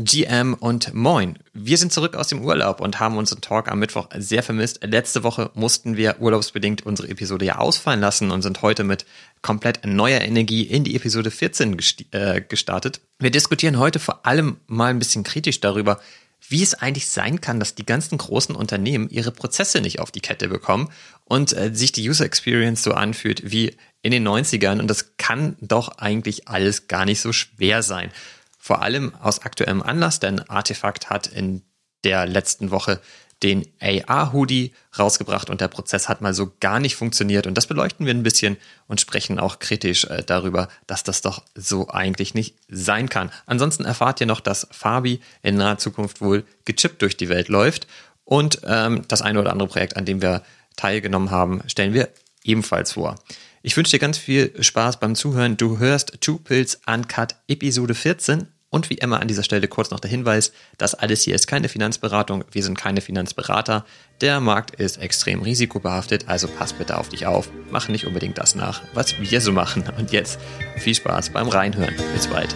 [0.00, 1.40] GM und Moin.
[1.54, 4.78] Wir sind zurück aus dem Urlaub und haben unseren Talk am Mittwoch sehr vermisst.
[4.84, 9.06] Letzte Woche mussten wir urlaubsbedingt unsere Episode ja ausfallen lassen und sind heute mit
[9.42, 11.76] komplett neuer Energie in die Episode 14
[12.12, 13.00] äh, gestartet.
[13.18, 16.00] Wir diskutieren heute vor allem mal ein bisschen kritisch darüber,
[16.48, 20.20] wie es eigentlich sein kann, dass die ganzen großen Unternehmen ihre Prozesse nicht auf die
[20.20, 20.90] Kette bekommen
[21.24, 24.78] und äh, sich die User Experience so anfühlt wie in den 90ern.
[24.78, 28.12] Und das kann doch eigentlich alles gar nicht so schwer sein.
[28.58, 31.62] Vor allem aus aktuellem Anlass, denn Artefakt hat in
[32.04, 33.00] der letzten Woche
[33.42, 37.46] den AR-Hoodie rausgebracht und der Prozess hat mal so gar nicht funktioniert.
[37.46, 38.56] Und das beleuchten wir ein bisschen
[38.88, 43.30] und sprechen auch kritisch äh, darüber, dass das doch so eigentlich nicht sein kann.
[43.46, 47.86] Ansonsten erfahrt ihr noch, dass Fabi in naher Zukunft wohl gechippt durch die Welt läuft.
[48.24, 50.42] Und ähm, das eine oder andere Projekt, an dem wir
[50.76, 52.08] teilgenommen haben, stellen wir
[52.42, 53.14] ebenfalls vor.
[53.62, 55.56] Ich wünsche dir ganz viel Spaß beim Zuhören.
[55.56, 60.00] Du hörst Two Pills Uncut Episode 14 und wie immer an dieser Stelle kurz noch
[60.00, 63.84] der Hinweis, das alles hier ist keine Finanzberatung, wir sind keine Finanzberater.
[64.20, 67.48] Der Markt ist extrem risikobehaftet, also pass bitte auf dich auf.
[67.70, 69.84] Mach nicht unbedingt das nach, was wir so machen.
[69.96, 70.38] Und jetzt
[70.76, 71.94] viel Spaß beim Reinhören.
[72.14, 72.54] Bis bald.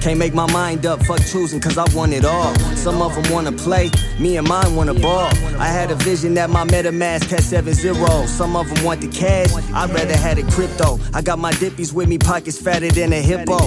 [0.00, 2.54] Can't make my mind up, fuck choosing, cause I want it all.
[2.74, 5.28] Some of them wanna play, me and mine wanna ball.
[5.58, 8.30] I had a vision that my MetaMask had seven zeros.
[8.30, 10.98] Some of them want the cash, I'd rather had it crypto.
[11.12, 13.58] I got my dippies with me, pockets fatter than a hippo.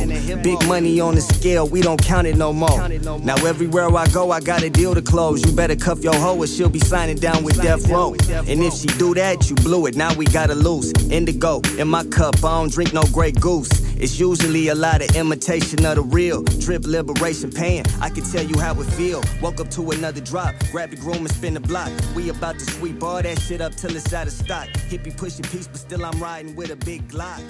[0.41, 2.89] Big money on the scale, we don't count it no more.
[3.19, 5.45] Now everywhere I go, I got a deal to close.
[5.45, 8.15] You better cuff your hoe or she'll be signing down with Death Row.
[8.47, 10.91] And if she do that, you blew it, now we gotta lose.
[11.11, 13.69] Indigo in my cup, I don't drink no Grey Goose.
[13.95, 16.22] It's usually a lot of imitation of the real.
[16.31, 17.83] Drip liberation pain.
[18.01, 19.21] I can tell you how it feel.
[19.41, 20.55] Woke up to another drop.
[20.71, 21.91] Grab the groom and spin the block.
[22.15, 24.67] We about to sweep all that shit up till it's out of stock.
[24.89, 27.41] Hippie pushing peace, but still I'm riding with a big Glock.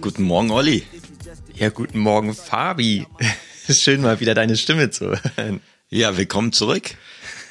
[0.00, 0.84] Guten Morgen, Olli.
[1.54, 3.06] Ja, guten Morgen, Fabi.
[3.70, 5.60] Schön mal wieder deine Stimme zu hören.
[5.88, 6.96] Ja, willkommen zurück.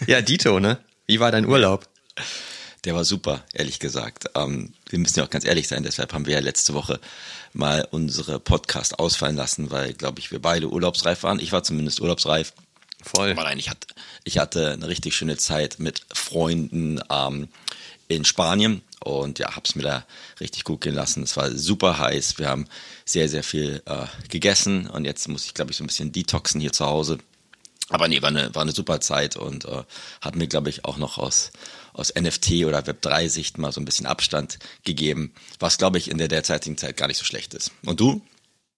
[0.07, 0.79] Ja, Dito, ne?
[1.07, 1.87] Wie war dein Urlaub?
[2.85, 4.29] Der war super, ehrlich gesagt.
[4.35, 6.99] Ähm, wir müssen ja auch ganz ehrlich sein, deshalb haben wir ja letzte Woche
[7.51, 11.39] mal unsere Podcast ausfallen lassen, weil, glaube ich, wir beide urlaubsreif waren.
[11.39, 12.53] Ich war zumindest urlaubsreif.
[13.01, 13.33] Voll.
[13.33, 13.87] Nein, ich hatte,
[14.23, 17.49] ich hatte eine richtig schöne Zeit mit Freunden ähm,
[18.07, 20.05] in Spanien und ja, hab's mir da
[20.39, 21.23] richtig gut gehen lassen.
[21.23, 22.37] Es war super heiß.
[22.37, 22.67] Wir haben
[23.03, 26.61] sehr, sehr viel äh, gegessen und jetzt muss ich, glaube ich, so ein bisschen detoxen
[26.61, 27.17] hier zu Hause.
[27.89, 29.83] Aber nee, war eine, war eine super Zeit und äh,
[30.21, 31.51] hat mir, glaube ich, auch noch aus,
[31.95, 36.27] aus NFT oder Web3-Sicht mal so ein bisschen Abstand gegeben, was, glaube ich, in der
[36.27, 37.71] derzeitigen Zeit gar nicht so schlecht ist.
[37.85, 38.21] Und du?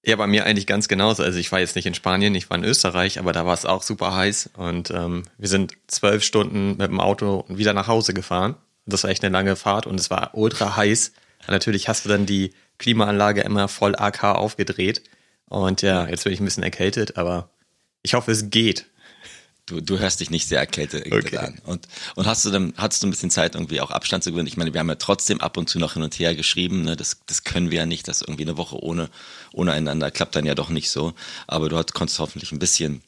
[0.06, 1.24] Ja, bei mir eigentlich ganz genauso.
[1.24, 3.66] Also ich war jetzt nicht in Spanien, ich war in Österreich, aber da war es
[3.66, 8.14] auch super heiß und ähm, wir sind zwölf Stunden mit dem Auto wieder nach Hause
[8.14, 8.56] gefahren.
[8.86, 11.12] Das war echt eine lange Fahrt und es war ultra heiß.
[11.48, 15.04] Natürlich hast du dann die Klimaanlage immer voll AK aufgedreht
[15.50, 17.50] und ja, jetzt bin ich ein bisschen erkältet, aber
[18.02, 18.86] ich hoffe, es geht.
[19.68, 21.38] Du, du hörst dich nicht sehr erkältet okay.
[21.38, 21.60] an.
[21.66, 24.48] Und, und hast du dann, hattest du ein bisschen Zeit, irgendwie auch Abstand zu gewinnen?
[24.48, 26.96] Ich meine, wir haben ja trotzdem ab und zu noch hin und her geschrieben, ne?
[26.96, 29.10] Das, das können wir ja nicht, das irgendwie eine Woche ohne,
[29.52, 31.14] ohne einander klappt dann ja doch nicht so.
[31.48, 33.02] Aber du hat, konntest hoffentlich ein bisschen,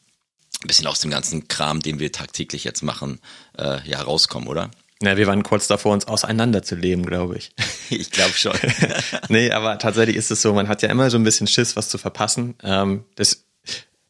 [0.61, 3.21] ein bisschen aus dem ganzen Kram, den wir tagtäglich jetzt machen,
[3.57, 4.69] äh, ja, rauskommen, oder?
[5.01, 7.51] Ja, wir waren kurz davor, uns auseinanderzuleben, glaube ich.
[7.89, 8.57] ich glaube schon.
[9.29, 11.87] nee, aber tatsächlich ist es so, man hat ja immer so ein bisschen Schiss, was
[11.87, 12.55] zu verpassen.
[12.63, 13.45] Ähm, das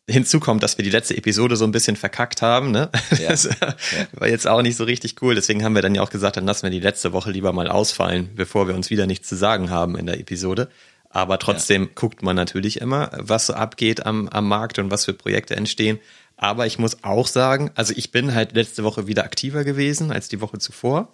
[0.09, 2.71] Hinzu kommt, dass wir die letzte Episode so ein bisschen verkackt haben.
[2.71, 2.89] Ne?
[3.19, 3.29] Ja.
[3.29, 3.49] Das
[4.13, 5.35] war jetzt auch nicht so richtig cool.
[5.35, 7.67] Deswegen haben wir dann ja auch gesagt, dann lassen wir die letzte Woche lieber mal
[7.67, 10.69] ausfallen, bevor wir uns wieder nichts zu sagen haben in der Episode.
[11.09, 11.89] Aber trotzdem ja.
[11.95, 15.99] guckt man natürlich immer, was so abgeht am, am Markt und was für Projekte entstehen.
[16.37, 20.29] Aber ich muss auch sagen, also ich bin halt letzte Woche wieder aktiver gewesen als
[20.29, 21.13] die Woche zuvor,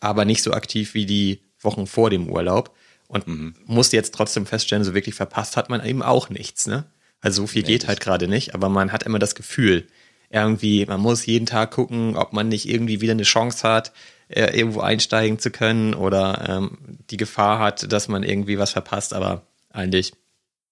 [0.00, 2.74] aber nicht so aktiv wie die Wochen vor dem Urlaub.
[3.06, 3.54] Und mhm.
[3.66, 6.84] musste jetzt trotzdem feststellen, so wirklich verpasst hat man eben auch nichts, ne?
[7.24, 9.86] Also so viel nee, geht halt gerade nicht, aber man hat immer das Gefühl,
[10.28, 13.92] irgendwie, man muss jeden Tag gucken, ob man nicht irgendwie wieder eine Chance hat,
[14.28, 16.76] äh, irgendwo einsteigen zu können oder ähm,
[17.10, 20.12] die Gefahr hat, dass man irgendwie was verpasst, aber eigentlich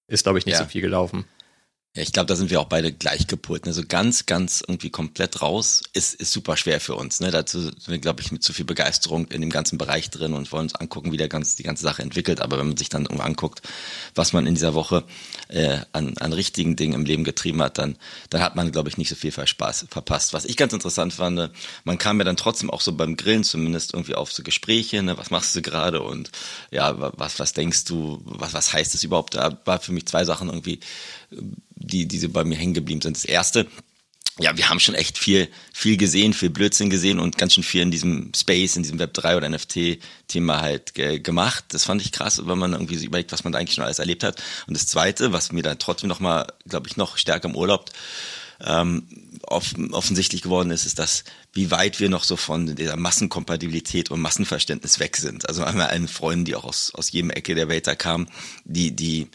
[0.08, 0.62] ist, glaube ich, nicht ja.
[0.62, 1.24] so viel gelaufen.
[1.94, 3.66] Ja, ich glaube, da sind wir auch beide gleich gepolt.
[3.66, 3.74] Ne?
[3.74, 7.20] So ganz, ganz irgendwie komplett raus ist, ist super schwer für uns.
[7.20, 7.30] Ne?
[7.30, 10.50] Dazu sind wir, glaube ich, mit zu viel Begeisterung in dem ganzen Bereich drin und
[10.52, 12.40] wollen uns angucken, wie der ganz, die ganze Sache entwickelt.
[12.40, 13.60] Aber wenn man sich dann anguckt,
[14.14, 15.04] was man in dieser Woche
[15.48, 17.98] äh, an, an richtigen Dingen im Leben getrieben hat, dann,
[18.30, 20.32] dann hat man, glaube ich, nicht so viel Spaß verpasst.
[20.32, 21.50] Was ich ganz interessant fand, ne?
[21.84, 25.18] man kam ja dann trotzdem auch so beim Grillen zumindest irgendwie auf so Gespräche, ne?
[25.18, 26.30] was machst du gerade und
[26.70, 29.34] ja, was, was denkst du, was, was heißt das überhaupt?
[29.34, 30.80] Da war für mich zwei Sachen irgendwie
[31.74, 33.16] die, die bei mir hängen geblieben sind.
[33.16, 33.66] Das erste,
[34.38, 37.82] ja, wir haben schon echt viel, viel gesehen, viel Blödsinn gesehen und ganz schön viel
[37.82, 41.64] in diesem Space, in diesem Web3 oder NFT-Thema halt ge gemacht.
[41.68, 43.98] Das fand ich krass, wenn man irgendwie so überlegt, was man da eigentlich schon alles
[43.98, 44.42] erlebt hat.
[44.66, 47.90] Und das Zweite, was mir dann trotzdem nochmal, glaube ich, noch stärker im Urlaub
[48.64, 49.06] ähm,
[49.42, 54.20] offen, offensichtlich geworden ist, ist, dass wie weit wir noch so von dieser Massenkompatibilität und
[54.20, 55.48] Massenverständnis weg sind.
[55.48, 58.28] Also einmal allen Freunden, die auch aus, aus jedem Ecke der Welt da kamen,
[58.64, 59.28] die, die,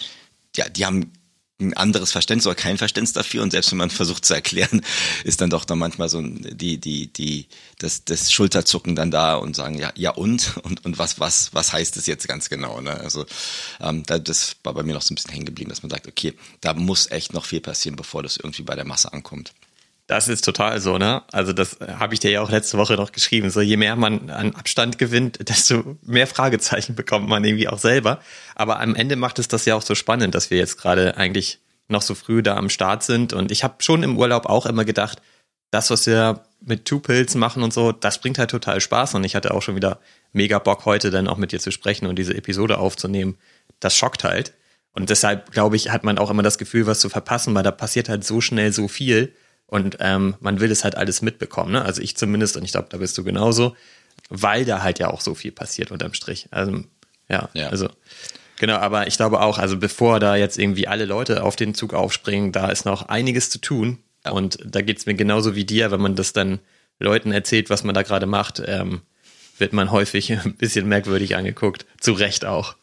[0.55, 1.11] ja, die haben
[1.59, 3.41] ein anderes Verständnis oder kein Verständnis dafür.
[3.41, 4.81] Und selbst wenn man versucht zu erklären,
[5.23, 7.47] ist dann doch dann manchmal so die die die
[7.79, 10.57] das das Schulterzucken dann da und sagen ja ja und?
[10.63, 12.99] Und und was was was heißt das jetzt ganz genau ne?
[12.99, 13.25] Also
[13.79, 16.33] ähm, das war bei mir noch so ein bisschen hängen geblieben dass man sagt okay
[16.61, 19.53] da muss echt noch viel passieren bevor das irgendwie bei der Masse ankommt
[20.07, 21.21] das ist total so, ne?
[21.33, 23.49] Also das habe ich dir ja auch letzte Woche noch geschrieben.
[23.49, 28.21] So je mehr man an Abstand gewinnt, desto mehr Fragezeichen bekommt man irgendwie auch selber.
[28.55, 31.59] Aber am Ende macht es das ja auch so spannend, dass wir jetzt gerade eigentlich
[31.89, 33.33] noch so früh da am Start sind.
[33.33, 35.21] Und ich habe schon im Urlaub auch immer gedacht,
[35.71, 39.13] das, was wir mit Two Pills machen und so, das bringt halt total Spaß.
[39.15, 39.99] Und ich hatte auch schon wieder
[40.31, 43.37] mega Bock, heute dann auch mit dir zu sprechen und diese Episode aufzunehmen.
[43.81, 44.53] Das schockt halt.
[44.93, 47.71] Und deshalb, glaube ich, hat man auch immer das Gefühl, was zu verpassen, weil da
[47.71, 49.33] passiert halt so schnell so viel
[49.67, 51.73] und ähm, man will es halt alles mitbekommen.
[51.73, 51.83] Ne?
[51.83, 53.75] Also ich zumindest, und ich glaube, da bist du genauso,
[54.29, 56.47] weil da halt ja auch so viel passiert unterm Strich.
[56.51, 56.83] Also
[57.29, 57.67] ja, ja.
[57.67, 57.89] also
[58.59, 61.93] genau, aber ich glaube auch, also bevor da jetzt irgendwie alle Leute auf den Zug
[61.93, 63.99] aufspringen, da ist noch einiges zu tun.
[64.25, 64.31] Ja.
[64.31, 66.59] Und da geht es mir genauso wie dir, wenn man das dann
[66.99, 69.01] Leuten erzählt, was man da gerade macht, ähm,
[69.57, 71.85] wird man häufig ein bisschen merkwürdig angeguckt.
[71.99, 72.75] Zu Recht auch.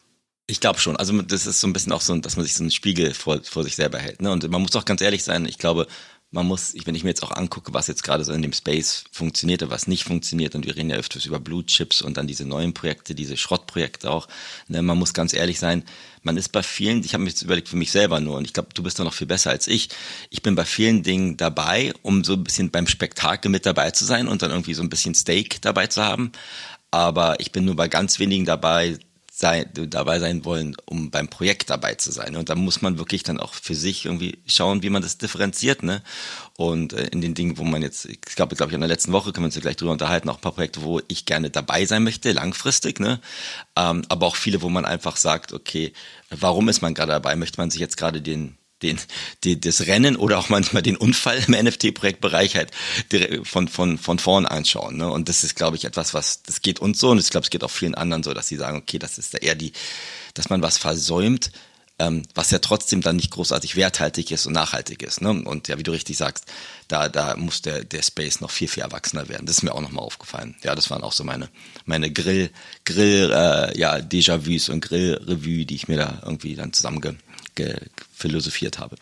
[0.47, 0.97] Ich glaube schon.
[0.97, 3.43] Also das ist so ein bisschen auch so, dass man sich so einen Spiegel vor,
[3.43, 4.21] vor sich selber hält.
[4.21, 4.31] Ne?
[4.31, 5.87] Und man muss auch ganz ehrlich sein, ich glaube,
[6.35, 9.05] man muss, wenn ich mir jetzt auch angucke, was jetzt gerade so in dem Space
[9.13, 12.27] funktioniert und was nicht funktioniert, und wir reden ja öfters über Blue Chips und dann
[12.27, 14.27] diese neuen Projekte, diese Schrottprojekte auch,
[14.67, 15.85] ne, man muss ganz ehrlich sein,
[16.23, 18.53] man ist bei vielen, ich habe mir jetzt überlegt für mich selber nur, und ich
[18.53, 19.91] glaube, du bist da noch viel besser als ich,
[20.29, 24.05] ich bin bei vielen Dingen dabei, um so ein bisschen beim Spektakel mit dabei zu
[24.05, 26.33] sein und dann irgendwie so ein bisschen Steak dabei zu haben,
[26.91, 28.99] aber ich bin nur bei ganz wenigen dabei,
[29.37, 32.37] sein, dabei sein wollen, um beim Projekt dabei zu sein.
[32.37, 35.83] Und da muss man wirklich dann auch für sich irgendwie schauen, wie man das differenziert.
[35.83, 36.03] Ne?
[36.57, 39.11] Und äh, in den Dingen, wo man jetzt, ich glaube, glaube ich, in der letzten
[39.11, 41.51] Woche können wir uns ja gleich drüber unterhalten, auch ein paar Projekte, wo ich gerne
[41.51, 43.01] dabei sein möchte, langfristig.
[43.01, 43.21] Ne?
[43.75, 45.93] Ähm, aber auch viele, wo man einfach sagt, okay,
[46.31, 47.35] warum ist man gerade dabei?
[47.35, 49.01] Möchte man sich jetzt gerade den den,
[49.43, 52.71] die, das Rennen oder auch manchmal den Unfall im NFT-Projektbereich halt
[53.43, 54.97] von, von, von vorn anschauen.
[54.97, 55.11] Ne?
[55.11, 57.51] Und das ist, glaube ich, etwas, was, das geht uns so und ich glaube, es
[57.51, 59.73] geht auch vielen anderen so, dass sie sagen, okay, das ist eher die,
[60.35, 61.51] dass man was versäumt,
[61.99, 65.21] ähm, was ja trotzdem dann nicht großartig werthaltig ist und nachhaltig ist.
[65.21, 65.31] Ne?
[65.31, 66.45] Und ja, wie du richtig sagst,
[66.89, 69.47] da, da muss der, der Space noch viel, viel erwachsener werden.
[69.47, 70.57] Das ist mir auch nochmal aufgefallen.
[70.63, 71.49] Ja, das waren auch so meine,
[71.85, 72.51] meine Grill,
[72.85, 77.17] Grill, äh, ja, Déjà-vus und Grill-Revue, die ich mir da irgendwie dann zusammenge
[78.13, 78.97] philosophiert habe.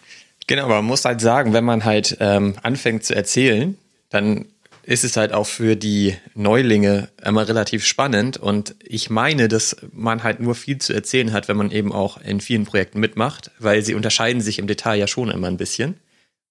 [0.47, 3.77] Genau, aber man muss halt sagen, wenn man halt ähm, anfängt zu erzählen,
[4.11, 4.47] dann
[4.85, 8.37] ist es halt auch für die Neulinge immer relativ spannend.
[8.37, 12.21] Und ich meine, dass man halt nur viel zu erzählen hat, wenn man eben auch
[12.21, 15.95] in vielen Projekten mitmacht, weil sie unterscheiden sich im Detail ja schon immer ein bisschen.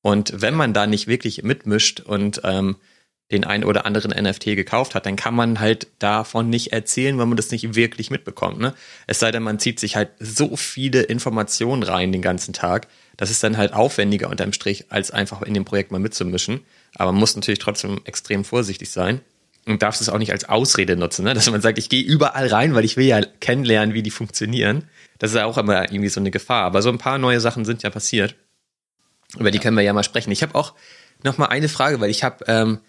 [0.02, 2.78] Und wenn man da nicht wirklich mitmischt und ähm,
[3.32, 7.26] den einen oder anderen NFT gekauft hat, dann kann man halt davon nicht erzählen, weil
[7.26, 8.60] man das nicht wirklich mitbekommt.
[8.60, 8.74] Ne?
[9.08, 12.88] Es sei denn, man zieht sich halt so viele Informationen rein den ganzen Tag.
[13.18, 16.62] Das ist dann halt aufwendiger unterm Strich, als einfach in dem Projekt mal mitzumischen.
[16.96, 19.22] Aber man muss natürlich trotzdem extrem vorsichtig sein
[19.66, 21.34] und darf es auch nicht als Ausrede nutzen, ne?
[21.34, 24.90] dass man sagt, ich gehe überall rein, weil ich will ja kennenlernen, wie die funktionieren.
[25.20, 26.64] Das ist ja auch immer irgendwie so eine Gefahr.
[26.64, 28.36] Aber so ein paar neue Sachen sind ja passiert.
[29.38, 30.32] Über die können wir ja mal sprechen.
[30.32, 30.74] Ich habe auch
[31.24, 32.80] noch mal eine Frage, weil ich habe ähm,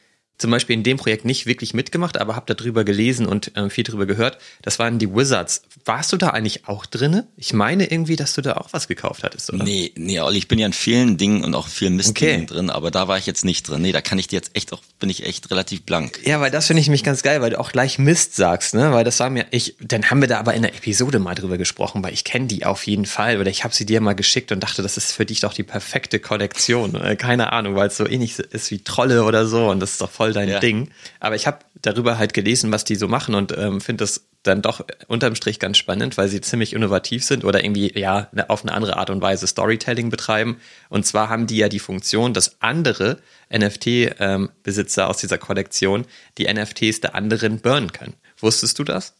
[0.42, 3.84] zum Beispiel in dem Projekt nicht wirklich mitgemacht, aber habe darüber gelesen und äh, viel
[3.84, 4.38] darüber gehört.
[4.60, 5.62] Das waren die Wizards.
[5.84, 7.28] Warst du da eigentlich auch drinne?
[7.36, 9.64] Ich meine irgendwie, dass du da auch was gekauft hattest, oder?
[9.64, 12.46] Nee, nee, Olli, ich bin ja in vielen Dingen und auch vielen Mistdingen okay.
[12.46, 13.82] drin, aber da war ich jetzt nicht drin.
[13.82, 16.20] Nee, da kann ich dir jetzt echt auch, bin ich echt relativ blank.
[16.24, 18.92] Ja, weil das finde ich mich ganz geil, weil du auch gleich Mist sagst, ne?
[18.92, 21.56] Weil das war mir, ich, dann haben wir da aber in der Episode mal drüber
[21.56, 24.50] gesprochen, weil ich kenne die auf jeden Fall oder ich habe sie dir mal geschickt
[24.50, 26.96] und dachte, das ist für dich doch die perfekte Kollektion.
[26.96, 30.00] Äh, keine Ahnung, weil es so ähnlich ist wie Trolle oder so und das ist
[30.00, 30.60] doch voll dein ja.
[30.60, 30.90] Ding.
[31.20, 34.62] Aber ich habe darüber halt gelesen, was die so machen und ähm, finde das dann
[34.62, 38.62] doch unterm Strich ganz spannend, weil sie ziemlich innovativ sind oder irgendwie ja ne, auf
[38.62, 40.58] eine andere Art und Weise Storytelling betreiben.
[40.88, 43.18] Und zwar haben die ja die Funktion, dass andere
[43.52, 46.06] NFT-Besitzer ähm, aus dieser Kollektion
[46.38, 48.14] die NFTs der anderen burnen können.
[48.38, 49.14] Wusstest du das?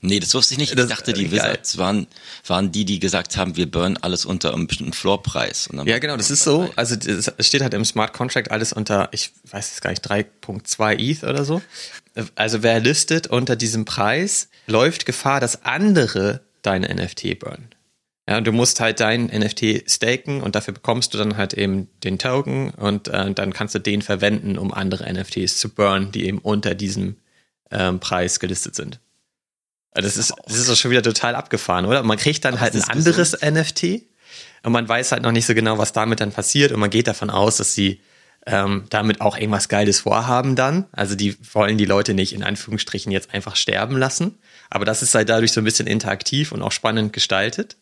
[0.00, 0.70] Nee, das wusste ich nicht.
[0.70, 2.06] Ich das, dachte, die Wizards waren,
[2.46, 5.68] waren die, die gesagt haben, wir burnen alles unter einem bestimmten Floorpreis.
[5.84, 6.70] ja, genau, das ist so.
[6.76, 10.98] Also es steht halt im Smart Contract alles unter, ich weiß es gar nicht, 3.2
[10.98, 11.62] ETH oder so.
[12.34, 17.70] Also wer listet unter diesem Preis, läuft Gefahr, dass andere deine NFT burnen.
[18.28, 22.18] Ja, du musst halt dein NFT staken und dafür bekommst du dann halt eben den
[22.18, 26.38] Token und äh, dann kannst du den verwenden, um andere NFTs zu burnen, die eben
[26.38, 27.16] unter diesem
[27.70, 28.98] ähm, Preis gelistet sind.
[29.96, 32.02] Also das ist, das ist doch schon wieder total abgefahren, oder?
[32.02, 33.56] Man kriegt dann Aber halt ein anderes gesund.
[33.56, 34.02] NFT
[34.62, 37.06] und man weiß halt noch nicht so genau, was damit dann passiert und man geht
[37.06, 38.02] davon aus, dass sie
[38.44, 40.84] ähm, damit auch irgendwas Geiles vorhaben dann.
[40.92, 44.38] Also die wollen die Leute nicht in Anführungsstrichen jetzt einfach sterben lassen.
[44.68, 47.76] Aber das ist halt dadurch so ein bisschen interaktiv und auch spannend gestaltet.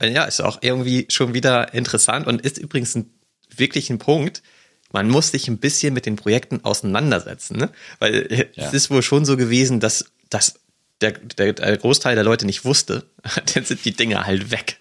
[0.00, 3.10] Ja, ist auch irgendwie schon wieder interessant und ist übrigens ein,
[3.54, 4.42] wirklich ein Punkt.
[4.90, 7.70] Man muss sich ein bisschen mit den Projekten auseinandersetzen, ne?
[7.98, 8.64] weil ja.
[8.64, 10.54] es ist wohl schon so gewesen, dass, dass
[11.00, 13.04] der, der, der Großteil der Leute nicht wusste,
[13.54, 14.78] dann sind die Dinge halt weg.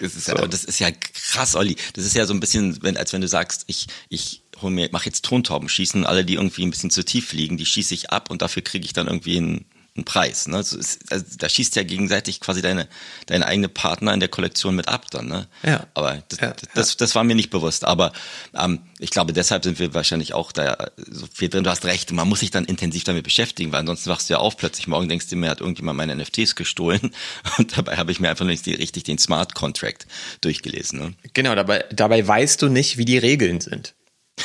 [0.00, 0.32] Das ist, so.
[0.32, 1.76] ja, das ist ja krass, Olli.
[1.94, 4.88] Das ist ja so ein bisschen, wenn, als wenn du sagst, ich, ich hol mir,
[4.92, 8.10] mach jetzt Tontauben schießen, alle, die irgendwie ein bisschen zu tief fliegen, die schieße ich
[8.10, 9.64] ab und dafür kriege ich dann irgendwie einen
[9.98, 10.48] einen Preis.
[10.48, 10.56] Ne?
[10.56, 12.88] Also, ist, also da schießt ja gegenseitig quasi deine,
[13.26, 15.26] deine eigene Partner in der Kollektion mit ab dann.
[15.26, 15.46] Ne?
[15.62, 15.86] Ja.
[15.94, 17.84] Aber das, ja, das, das war mir nicht bewusst.
[17.84, 18.12] Aber
[18.54, 21.64] ähm, ich glaube, deshalb sind wir wahrscheinlich auch da so viel drin.
[21.64, 24.38] Du hast recht, man muss sich dann intensiv damit beschäftigen, weil ansonsten wachst du ja
[24.38, 24.86] auf plötzlich.
[24.86, 27.12] Morgen denkst du mir, hat irgendjemand meine NFTs gestohlen.
[27.58, 30.06] Und dabei habe ich mir einfach nicht richtig den Smart Contract
[30.40, 30.98] durchgelesen.
[31.00, 31.14] Ne?
[31.34, 33.94] Genau, dabei, dabei weißt du nicht, wie die Regeln sind.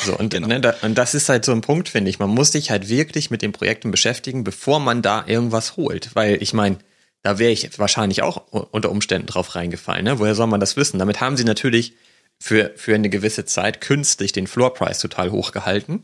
[0.02, 0.48] So, und, genau.
[0.48, 2.18] ne, da, und das ist halt so ein Punkt, finde ich.
[2.18, 6.14] Man muss sich halt wirklich mit den Projekten beschäftigen, bevor man da irgendwas holt.
[6.14, 6.78] Weil ich meine,
[7.22, 10.04] da wäre ich wahrscheinlich auch unter Umständen drauf reingefallen.
[10.04, 10.18] Ne?
[10.18, 10.98] Woher soll man das wissen?
[10.98, 11.94] Damit haben sie natürlich
[12.38, 16.02] für, für eine gewisse Zeit künstlich den Floorpreis total hochgehalten.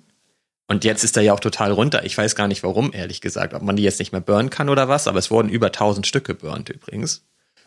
[0.66, 2.04] Und jetzt ist er ja auch total runter.
[2.04, 4.68] Ich weiß gar nicht warum, ehrlich gesagt, ob man die jetzt nicht mehr burnen kann
[4.68, 7.24] oder was, aber es wurden über 1000 Stück geburnt übrigens.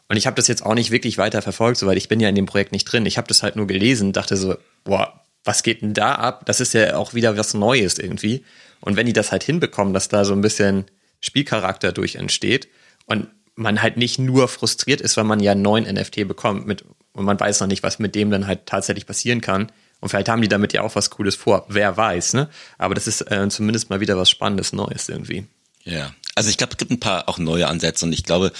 [0.08, 2.36] Und ich habe das jetzt auch nicht wirklich weiter verfolgt, soweit ich bin ja in
[2.36, 3.06] dem Projekt nicht drin.
[3.06, 6.46] Ich habe das halt nur gelesen, dachte so, boah, was geht denn da ab?
[6.46, 8.44] Das ist ja auch wieder was Neues irgendwie.
[8.80, 10.86] Und wenn die das halt hinbekommen, dass da so ein bisschen
[11.22, 12.68] Spielcharakter durch entsteht
[13.06, 16.84] und man halt nicht nur frustriert ist, weil man ja einen neuen NFT bekommt mit,
[17.14, 19.72] und man weiß noch nicht, was mit dem dann halt tatsächlich passieren kann.
[20.00, 21.66] Und vielleicht haben die damit ja auch was Cooles vor.
[21.70, 22.50] Wer weiß, ne?
[22.78, 25.46] Aber das ist äh, zumindest mal wieder was Spannendes, Neues irgendwie.
[25.84, 26.14] Ja.
[26.36, 28.52] Also ich glaube, es gibt ein paar auch neue Ansätze und ich glaube,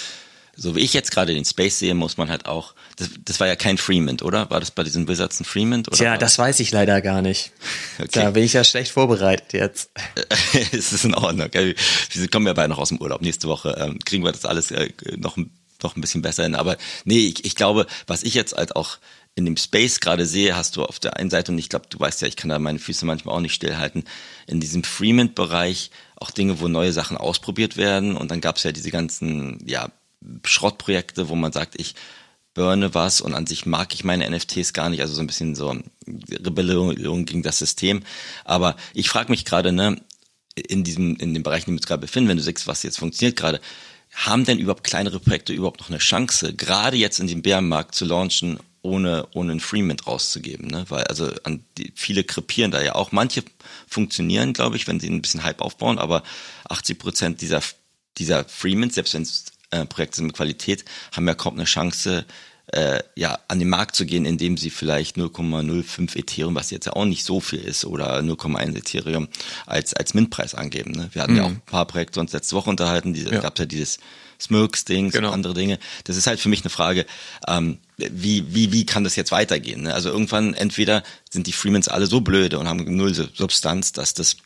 [0.56, 3.46] so wie ich jetzt gerade den Space sehe, muss man halt auch, das, das war
[3.46, 4.50] ja kein Freemint, oder?
[4.50, 5.88] War das bei diesen Wizards ein Freemint?
[5.88, 7.52] Oder Tja, das weiß ich leider gar nicht.
[7.96, 8.22] Okay.
[8.22, 9.90] Da bin ich ja schlecht vorbereitet jetzt.
[10.72, 11.48] es ist in Ordnung.
[11.52, 13.22] Wir kommen ja beide noch aus dem Urlaub.
[13.22, 15.36] Nächste Woche ähm, kriegen wir das alles äh, noch,
[15.82, 16.56] noch ein bisschen besser hin.
[16.56, 18.98] Aber nee, ich, ich glaube, was ich jetzt halt auch
[19.36, 21.98] in dem Space gerade sehe, hast du auf der einen Seite, und ich glaube, du
[21.98, 24.04] weißt ja, ich kann da meine Füße manchmal auch nicht stillhalten,
[24.46, 28.16] in diesem Freemint-Bereich auch Dinge, wo neue Sachen ausprobiert werden.
[28.16, 29.90] Und dann gab es ja diese ganzen, ja,
[30.44, 31.94] Schrottprojekte, wo man sagt, ich
[32.54, 35.54] burne was und an sich mag ich meine NFTs gar nicht, also so ein bisschen
[35.54, 35.76] so
[36.06, 38.02] Rebellion gegen das System.
[38.44, 40.00] Aber ich frage mich gerade, ne,
[40.54, 42.84] in diesem, in dem Bereich, in dem wir uns gerade befinden, wenn du sagst, was
[42.84, 43.60] jetzt funktioniert gerade,
[44.12, 48.04] haben denn überhaupt kleinere Projekte überhaupt noch eine Chance, gerade jetzt in dem Bärenmarkt zu
[48.04, 50.84] launchen, ohne, ohne ein Freemint rauszugeben, ne?
[50.90, 53.12] Weil also an die, viele krepieren da ja auch.
[53.12, 53.42] Manche
[53.88, 56.22] funktionieren, glaube ich, wenn sie ein bisschen Hype aufbauen, aber
[56.68, 57.62] 80 Prozent dieser
[58.18, 62.24] dieser Freemint, selbst wenn es äh, Projekte mit Qualität haben ja kaum eine Chance,
[62.68, 66.94] äh, ja, an den Markt zu gehen, indem sie vielleicht 0,05 Ethereum, was jetzt ja
[66.94, 69.28] auch nicht so viel ist, oder 0,1 Ethereum
[69.66, 70.92] als, als Mintpreis angeben.
[70.92, 71.10] Ne?
[71.12, 71.38] Wir hatten mhm.
[71.38, 73.40] ja auch ein paar Projekte uns letzte Woche unterhalten, die, ja.
[73.40, 73.98] gab ja dieses
[74.40, 75.28] Smirks-Dings genau.
[75.28, 75.78] und andere Dinge.
[76.04, 77.06] Das ist halt für mich eine Frage,
[77.46, 79.82] ähm, wie, wie, wie kann das jetzt weitergehen?
[79.82, 79.94] Ne?
[79.94, 84.36] Also irgendwann entweder sind die Freemans alle so blöde und haben null Substanz, dass das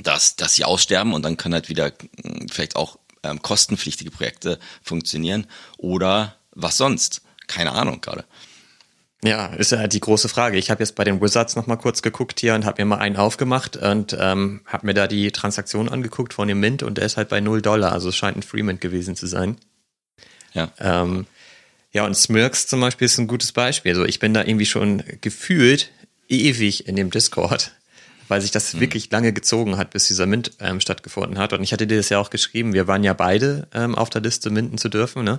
[0.00, 1.92] dass, dass sie aussterben und dann können halt wieder
[2.22, 5.46] hm, vielleicht auch ähm, kostenpflichtige Projekte funktionieren
[5.78, 7.22] oder was sonst?
[7.46, 8.24] Keine Ahnung gerade.
[9.24, 10.58] Ja, ist ja die große Frage.
[10.58, 12.98] Ich habe jetzt bei den Wizards noch mal kurz geguckt hier und habe mir mal
[12.98, 17.04] einen aufgemacht und ähm, habe mir da die Transaktion angeguckt von dem Mint und der
[17.04, 19.58] ist halt bei 0 Dollar, also es scheint ein Freemint gewesen zu sein.
[20.54, 20.72] Ja.
[20.80, 21.26] Ähm,
[21.92, 23.92] ja, und Smirks zum Beispiel ist ein gutes Beispiel.
[23.92, 25.90] Also ich bin da irgendwie schon gefühlt
[26.28, 27.72] ewig in dem Discord
[28.32, 28.80] weil sich das mhm.
[28.80, 31.52] wirklich lange gezogen hat, bis dieser Mint ähm, stattgefunden hat.
[31.52, 34.22] Und ich hatte dir das ja auch geschrieben, wir waren ja beide ähm, auf der
[34.22, 35.38] Liste, minden zu dürfen, ne?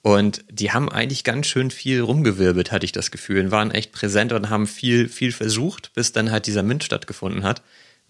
[0.00, 3.92] Und die haben eigentlich ganz schön viel rumgewirbelt, hatte ich das Gefühl, und waren echt
[3.92, 7.60] präsent und haben viel, viel versucht, bis dann halt dieser Mint stattgefunden hat.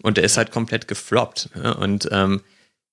[0.01, 1.49] Und der ist halt komplett gefloppt.
[1.53, 1.75] Ne?
[1.75, 2.39] Und ähm,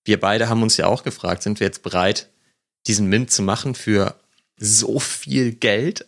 [0.05, 2.29] wir beide haben uns ja auch gefragt, sind wir jetzt bereit,
[2.89, 4.17] diesen Mint zu machen für
[4.57, 6.05] so viel Geld?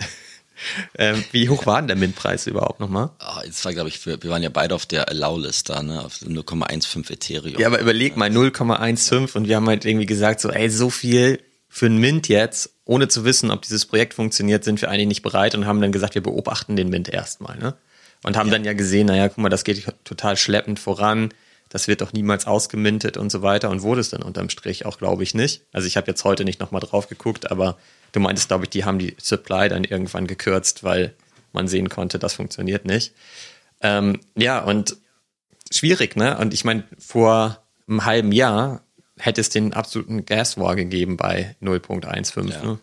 [0.98, 3.10] Ähm, wie hoch war denn der Mintpreis überhaupt nochmal?
[3.20, 6.04] Oh, das war, glaube ich, für, wir waren ja beide auf der Allow-List da, ne?
[6.04, 7.60] Auf 0,15 Ethereum.
[7.60, 11.40] Ja, aber überleg mal, 0,15 und wir haben halt irgendwie gesagt, so, ey, so viel
[11.68, 15.22] für einen Mint jetzt, ohne zu wissen, ob dieses Projekt funktioniert, sind wir eigentlich nicht
[15.22, 17.74] bereit und haben dann gesagt, wir beobachten den Mint erstmal, ne?
[18.22, 18.54] Und haben ja.
[18.54, 21.30] dann ja gesehen, naja, guck mal, das geht total schleppend voran.
[21.70, 24.98] Das wird doch niemals ausgemintet und so weiter und wurde es dann unterm Strich auch,
[24.98, 25.62] glaube ich, nicht.
[25.72, 27.78] Also ich habe jetzt heute nicht nochmal drauf geguckt, aber
[28.12, 31.14] du meintest, glaube ich, die haben die Supply dann irgendwann gekürzt, weil
[31.52, 33.14] man sehen konnte, das funktioniert nicht.
[33.80, 34.96] Ähm, ja, und
[35.70, 36.36] schwierig, ne?
[36.38, 38.82] Und ich meine, vor einem halben Jahr
[39.16, 42.50] hätte es den absoluten Gas War gegeben bei 0.15.
[42.50, 42.62] Ja.
[42.64, 42.78] Ne?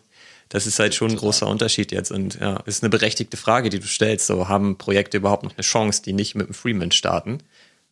[0.48, 3.80] Das ist halt schon ein großer Unterschied jetzt und ja, ist eine berechtigte Frage, die
[3.80, 4.26] du stellst.
[4.26, 7.42] So haben Projekte überhaupt noch eine Chance, die nicht mit dem Freeman starten?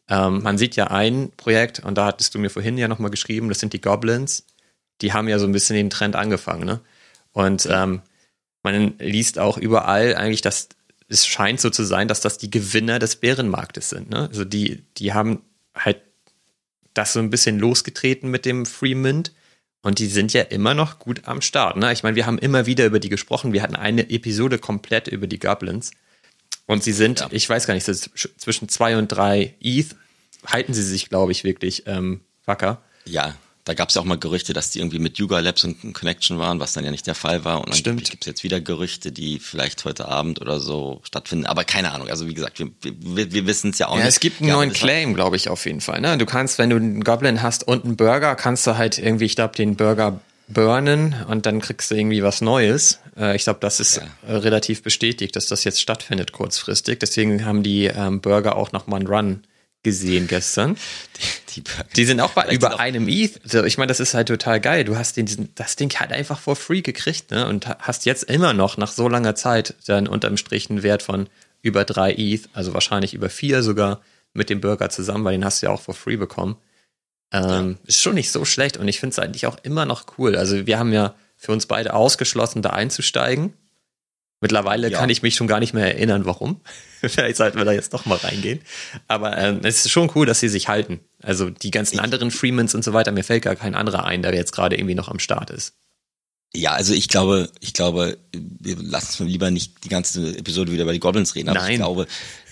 [0.08, 3.48] Ähm, man sieht ja ein Projekt und da hattest du mir vorhin ja nochmal geschrieben,
[3.48, 4.46] das sind die Goblins.
[5.00, 6.80] Die haben ja so ein bisschen den Trend angefangen, ne?
[7.32, 8.00] Und ähm,
[8.62, 10.68] man liest auch überall eigentlich, dass
[11.08, 14.10] es scheint so zu sein, dass das die Gewinner des Bärenmarktes sind.
[14.10, 14.28] Ne?
[14.28, 15.42] Also die, die haben
[15.74, 16.00] halt
[16.94, 19.32] das so ein bisschen losgetreten mit dem Free Mint
[19.82, 21.76] und die sind ja immer noch gut am Start.
[21.76, 21.92] Ne?
[21.92, 23.52] Ich meine, wir haben immer wieder über die gesprochen.
[23.52, 25.92] Wir hatten eine Episode komplett über die Goblins.
[26.66, 27.28] Und sie sind, ja.
[27.30, 29.94] ich weiß gar nicht, zwischen zwei und drei ETH
[30.44, 32.82] halten sie sich, glaube ich, wirklich ähm, wacker.
[33.04, 33.34] Ja,
[33.66, 36.38] da gab es ja auch mal Gerüchte, dass die irgendwie mit Yuga Labs in Connection
[36.38, 37.64] waren, was dann ja nicht der Fall war.
[37.64, 41.46] Und dann gibt es jetzt wieder Gerüchte, die vielleicht heute Abend oder so stattfinden.
[41.46, 42.08] Aber keine Ahnung.
[42.08, 44.08] Also wie gesagt, wir, wir, wir wissen es ja auch ja, nicht.
[44.08, 46.00] Es gibt einen ja, neuen Claim, glaube ich, auf jeden Fall.
[46.00, 46.16] Ne?
[46.16, 49.34] Du kannst, wenn du einen Goblin hast und einen Burger, kannst du halt irgendwie, ich
[49.34, 53.00] glaube, den Burger burnen und dann kriegst du irgendwie was Neues.
[53.16, 54.38] Äh, ich glaube, das ist ja.
[54.38, 56.98] relativ bestätigt, dass das jetzt stattfindet kurzfristig.
[57.00, 59.42] Deswegen haben die ähm, Burger auch nochmal einen Run
[59.82, 60.76] gesehen gestern.
[61.54, 63.40] Die, die, die sind auch bei über einem ETH.
[63.44, 64.84] Also ich meine, das ist halt total geil.
[64.84, 67.46] Du hast den, das Ding halt einfach for free gekriegt, ne?
[67.46, 71.28] Und hast jetzt immer noch nach so langer Zeit dann unterm Strich einen Wert von
[71.62, 74.00] über drei ETH, also wahrscheinlich über vier sogar
[74.32, 76.56] mit dem Burger zusammen, weil den hast du ja auch for free bekommen.
[77.32, 77.78] Ähm.
[77.84, 80.36] Ist schon nicht so schlecht und ich finde es eigentlich auch immer noch cool.
[80.36, 83.52] Also wir haben ja für uns beide ausgeschlossen, da einzusteigen.
[84.40, 84.98] Mittlerweile ja.
[84.98, 86.60] kann ich mich schon gar nicht mehr erinnern, warum.
[87.00, 88.60] Vielleicht sollten wir da jetzt doch mal reingehen.
[89.08, 91.00] Aber ähm, es ist schon cool, dass sie sich halten.
[91.22, 94.34] Also die ganzen anderen Freemans und so weiter, mir fällt gar kein anderer ein, der
[94.34, 95.74] jetzt gerade irgendwie noch am Start ist.
[96.54, 100.84] Ja, also ich glaube, ich glaube, wir lassen uns lieber nicht die ganze Episode wieder
[100.84, 101.72] über die Goblins reden, aber Nein.
[101.72, 102.06] ich glaube,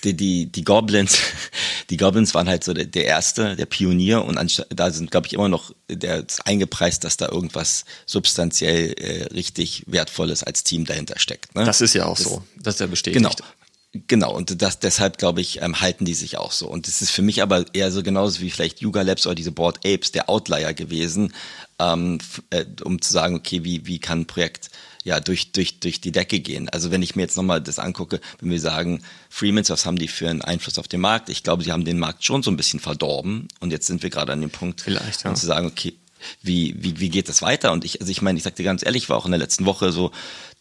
[0.04, 1.18] die, die, die Goblins,
[1.90, 4.38] die Goblins waren halt so der, der erste, der Pionier und
[4.70, 9.84] da sind, glaube ich, immer noch der ist eingepreist, dass da irgendwas substanziell äh, richtig
[9.86, 11.54] Wertvolles als Team dahinter steckt.
[11.54, 11.64] Ne?
[11.64, 13.22] Das ist ja auch das, so, das ist ja bestätigt.
[13.22, 13.34] Genau.
[14.08, 16.66] Genau, und das, deshalb glaube ich, ähm, halten die sich auch so.
[16.66, 19.52] Und es ist für mich aber eher so genauso wie vielleicht Yuga Labs oder diese
[19.52, 21.32] Board Apes der Outlier gewesen,
[21.78, 22.18] ähm,
[22.50, 24.70] äh, um zu sagen, okay, wie, wie kann ein Projekt
[25.04, 26.68] ja durch, durch, durch die Decke gehen.
[26.70, 30.08] Also wenn ich mir jetzt nochmal das angucke, wenn wir sagen, Freemans, was haben die
[30.08, 31.28] für einen Einfluss auf den Markt?
[31.28, 33.48] Ich glaube, sie haben den Markt schon so ein bisschen verdorben.
[33.60, 35.34] Und jetzt sind wir gerade an dem Punkt, Vielleicht, ja.
[35.34, 35.94] zu sagen, okay,
[36.42, 37.72] wie, wie, wie geht das weiter?
[37.72, 39.66] Und ich, also ich meine, ich sag dir ganz ehrlich, war auch in der letzten
[39.66, 40.10] Woche so,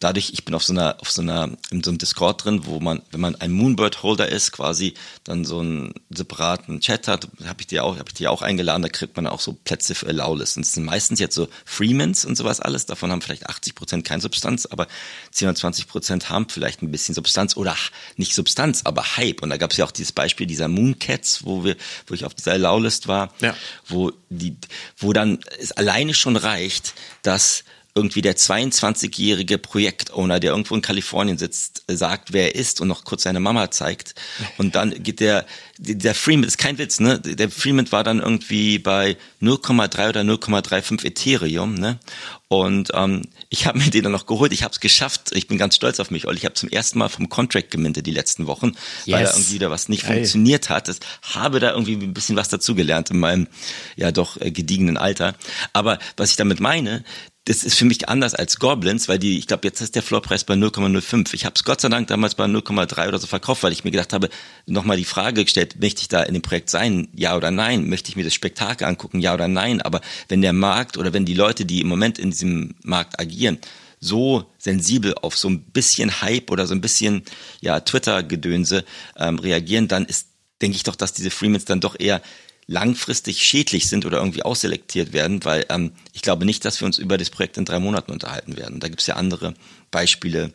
[0.04, 2.80] dadurch, ich bin auf so einer, auf so einer, in so einem Discord drin, wo
[2.80, 7.68] man, wenn man ein Moonbird-Holder ist, quasi dann so einen separaten Chat hat, habe ich
[7.68, 10.58] dir auch, habe ich dir auch eingeladen, da kriegt man auch so Plätze für Allowlist.
[10.58, 14.06] Und es sind meistens jetzt so Freemans und sowas alles, davon haben vielleicht 80 Prozent
[14.06, 14.88] keine Substanz, aber
[15.32, 17.76] 10 oder 20 Prozent haben vielleicht ein bisschen Substanz oder
[18.18, 19.42] nicht Substanz, aber Hype.
[19.42, 22.34] Und da gab es ja auch dieses Beispiel dieser Mooncats, wo wir, wo ich auf
[22.34, 23.56] dieser Allowlist war, ja.
[23.88, 24.58] wo die,
[24.98, 27.64] wo dann es alleine schon reicht, dass
[27.96, 33.04] irgendwie der 22-jährige Projektowner, der irgendwo in Kalifornien sitzt, sagt, wer er ist und noch
[33.04, 34.16] kurz seine Mama zeigt.
[34.58, 35.46] Und dann geht der,
[35.78, 37.20] der Freeman, ist kein Witz, ne?
[37.20, 42.00] Der Freeman war dann irgendwie bei 0,3 oder 0,35 Ethereum, ne?
[42.48, 45.58] Und ähm, ich habe mir den dann noch geholt, ich habe es geschafft, ich bin
[45.58, 48.46] ganz stolz auf mich, weil ich habe zum ersten Mal vom Contract gemintet die letzten
[48.48, 48.74] Wochen,
[49.06, 49.16] yes.
[49.16, 50.18] weil da irgendwie da was nicht Geil.
[50.18, 50.88] funktioniert hat.
[50.88, 53.48] Das habe da irgendwie ein bisschen was dazugelernt in meinem
[53.96, 55.36] ja doch äh, gediegenen Alter.
[55.74, 57.04] Aber was ich damit meine,
[57.46, 60.46] das ist für mich anders als Goblins, weil die, ich glaube, jetzt ist der Floorpreis
[60.46, 61.34] bei 0,05.
[61.34, 63.92] Ich habe es Gott sei Dank damals bei 0,3 oder so verkauft, weil ich mir
[63.92, 64.30] gedacht habe,
[64.66, 67.90] nochmal die Frage gestellt, möchte ich da in dem Projekt sein, ja oder nein?
[67.90, 69.82] Möchte ich mir das Spektakel angucken, ja oder nein?
[69.82, 73.60] Aber wenn der Markt oder wenn die Leute, die im Moment in diesem Markt agieren,
[74.00, 77.24] so sensibel auf so ein bisschen Hype oder so ein bisschen
[77.60, 78.86] ja Twitter-Gedönse
[79.18, 80.30] ähm, reagieren, dann ist,
[80.62, 82.22] denke ich doch, dass diese Freemans dann doch eher
[82.68, 86.98] langfristig schädlich sind oder irgendwie ausselektiert werden, weil ähm, ich glaube nicht, dass wir uns
[86.98, 88.80] über das Projekt in drei Monaten unterhalten werden.
[88.80, 89.54] Da gibt es ja andere
[89.92, 90.54] Beispiele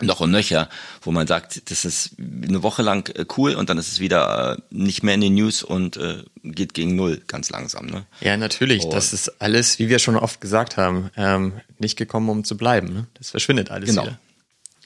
[0.00, 0.68] noch und nöcher,
[1.02, 4.56] wo man sagt, das ist eine Woche lang äh, cool und dann ist es wieder
[4.58, 7.86] äh, nicht mehr in den News und äh, geht gegen null ganz langsam.
[7.86, 8.04] Ne?
[8.20, 8.84] Ja, natürlich.
[8.84, 12.56] Und das ist alles, wie wir schon oft gesagt haben, ähm, nicht gekommen, um zu
[12.56, 12.92] bleiben.
[12.92, 13.06] Ne?
[13.14, 14.02] Das verschwindet alles genau.
[14.04, 14.18] wieder.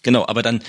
[0.03, 0.63] Genau, aber dann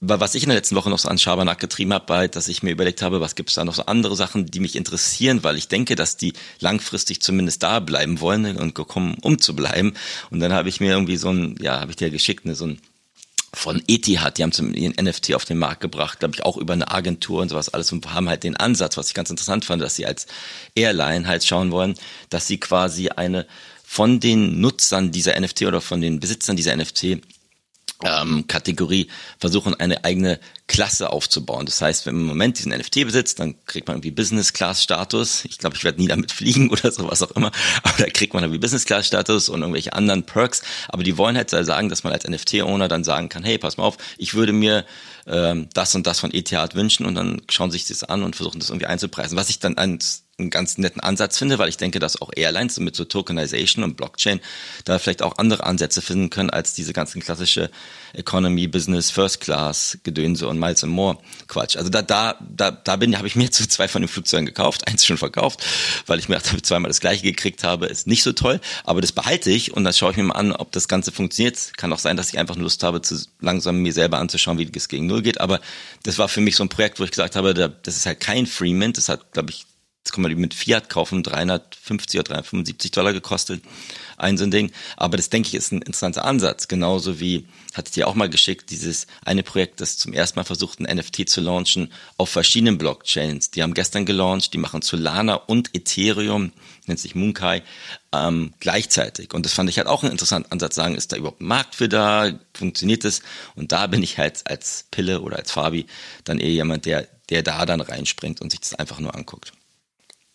[0.00, 2.62] was ich in der letzten Woche noch so an Schabernack getrieben habe, war, dass ich
[2.62, 5.58] mir überlegt habe, was gibt es da noch so andere Sachen, die mich interessieren, weil
[5.58, 9.92] ich denke, dass die langfristig zumindest da bleiben wollen und gekommen, um zu bleiben.
[10.30, 12.66] Und dann habe ich mir irgendwie so ein, ja, habe ich dir geschickt, ne, so
[12.66, 12.80] ein
[13.52, 16.72] von Etihad, die haben zum ihren NFT auf den Markt gebracht, glaube ich, auch über
[16.72, 19.82] eine Agentur und sowas alles und haben halt den Ansatz, was ich ganz interessant fand,
[19.82, 20.28] dass sie als
[20.76, 21.96] Airline halt schauen wollen,
[22.30, 23.46] dass sie quasi eine
[23.84, 27.18] von den Nutzern dieser NFT oder von den Besitzern dieser NFT
[28.04, 29.08] ähm, Kategorie
[29.38, 31.66] versuchen, eine eigene Klasse aufzubauen.
[31.66, 34.82] Das heißt, wenn man im Moment diesen NFT besitzt, dann kriegt man irgendwie Business Class
[34.82, 35.44] Status.
[35.44, 37.50] Ich glaube, ich werde nie damit fliegen oder so, auch immer.
[37.82, 40.62] Aber da kriegt man irgendwie Business Class Status und irgendwelche anderen Perks.
[40.88, 43.84] Aber die wollen halt sagen, dass man als NFT-Owner dann sagen kann, hey, pass mal
[43.84, 44.84] auf, ich würde mir
[45.30, 48.58] ähm, das und das von ETH wünschen und dann schauen sich das an und versuchen
[48.60, 49.38] das irgendwie einzupreisen.
[49.38, 52.80] Was ich dann als einen ganz netten Ansatz finde, weil ich denke, dass auch Airlines
[52.80, 54.40] mit so Tokenization und Blockchain
[54.84, 57.70] da vielleicht auch andere Ansätze finden können als diese ganzen klassische
[58.12, 61.76] Economy, Business, First Class Gedönse und Miles and More Quatsch.
[61.76, 64.88] Also da da da da bin habe ich mir zu zwei von den Flugzeugen gekauft,
[64.88, 65.64] eins schon verkauft,
[66.06, 69.12] weil ich mir damit zweimal das gleiche gekriegt habe, ist nicht so toll, aber das
[69.12, 71.76] behalte ich und dann schaue ich mir mal an, ob das ganze funktioniert.
[71.76, 74.88] Kann auch sein, dass ich einfach Lust habe, zu langsam mir selber anzuschauen, wie das
[74.88, 75.60] gegen Null geht, aber
[76.02, 78.46] das war für mich so ein Projekt, wo ich gesagt habe, das ist halt kein
[78.46, 79.66] Freemint, das hat glaube ich
[80.02, 83.62] Jetzt kann man die mit Fiat kaufen, 350 oder 375 Dollar gekostet,
[84.16, 84.72] ein so ein Ding.
[84.96, 86.68] Aber das denke ich ist ein interessanter Ansatz.
[86.68, 90.44] Genauso wie, hatte ich dir auch mal geschickt, dieses eine Projekt, das zum ersten Mal
[90.44, 93.50] versucht, ein NFT zu launchen auf verschiedenen Blockchains.
[93.50, 96.52] Die haben gestern gelauncht, die machen Solana und Ethereum,
[96.86, 97.62] nennt sich Moonkai,
[98.12, 99.34] ähm, gleichzeitig.
[99.34, 101.74] Und das fand ich halt auch einen interessanten Ansatz, sagen, ist da überhaupt ein Markt
[101.74, 102.32] für da?
[102.54, 103.20] Funktioniert das?
[103.54, 105.84] Und da bin ich halt als Pille oder als Fabi
[106.24, 109.52] dann eher jemand, der, der da dann reinspringt und sich das einfach nur anguckt.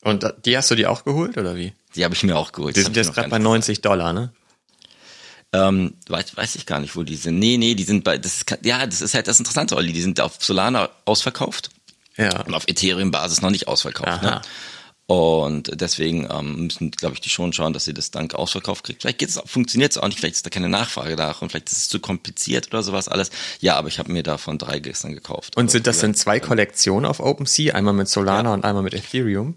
[0.05, 1.73] Und die hast du dir auch geholt oder wie?
[1.95, 2.75] Die habe ich mir auch geholt.
[2.75, 4.31] Die sind jetzt gerade bei 90 Dollar, ne?
[5.51, 7.39] Ähm, weiß, weiß ich gar nicht, wo die sind.
[7.39, 9.93] Nee, nee, die sind bei, das ist, ja, das ist halt das Interessante, Olli.
[9.93, 11.71] Die sind auf Solana ausverkauft.
[12.17, 12.43] Ja.
[12.43, 14.21] Und auf Ethereum-Basis noch nicht ausverkauft.
[14.21, 14.41] Ne?
[15.07, 19.01] Und deswegen ähm, müssen, glaube ich, die schon schauen, dass sie das dank ausverkauft kriegt.
[19.01, 21.77] Vielleicht geht's, funktioniert es auch nicht, vielleicht ist da keine Nachfrage nach und vielleicht ist
[21.79, 23.31] es zu kompliziert oder sowas alles.
[23.59, 25.57] Ja, aber ich habe mir davon drei gestern gekauft.
[25.57, 27.73] Und sind das denn zwei Kollektionen auf OpenSea?
[27.73, 28.53] Einmal mit Solana ja.
[28.53, 29.55] und einmal mit Ethereum?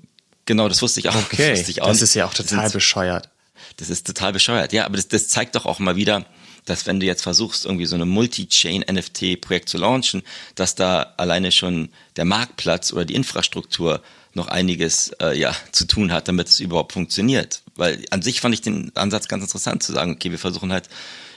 [0.48, 1.14] Genau, das wusste ich auch.
[1.14, 3.28] Okay, das, ich auch das ist ja auch total das bescheuert.
[3.76, 6.24] Das ist total bescheuert, ja, aber das, das zeigt doch auch mal wieder,
[6.64, 10.22] dass wenn du jetzt versuchst, irgendwie so eine Multi-Chain-NFT-Projekt zu launchen,
[10.54, 16.12] dass da alleine schon der Marktplatz oder die Infrastruktur noch einiges äh, ja, zu tun
[16.12, 17.60] hat, damit es überhaupt funktioniert.
[17.76, 20.88] Weil an sich fand ich den Ansatz ganz interessant zu sagen, okay, wir versuchen halt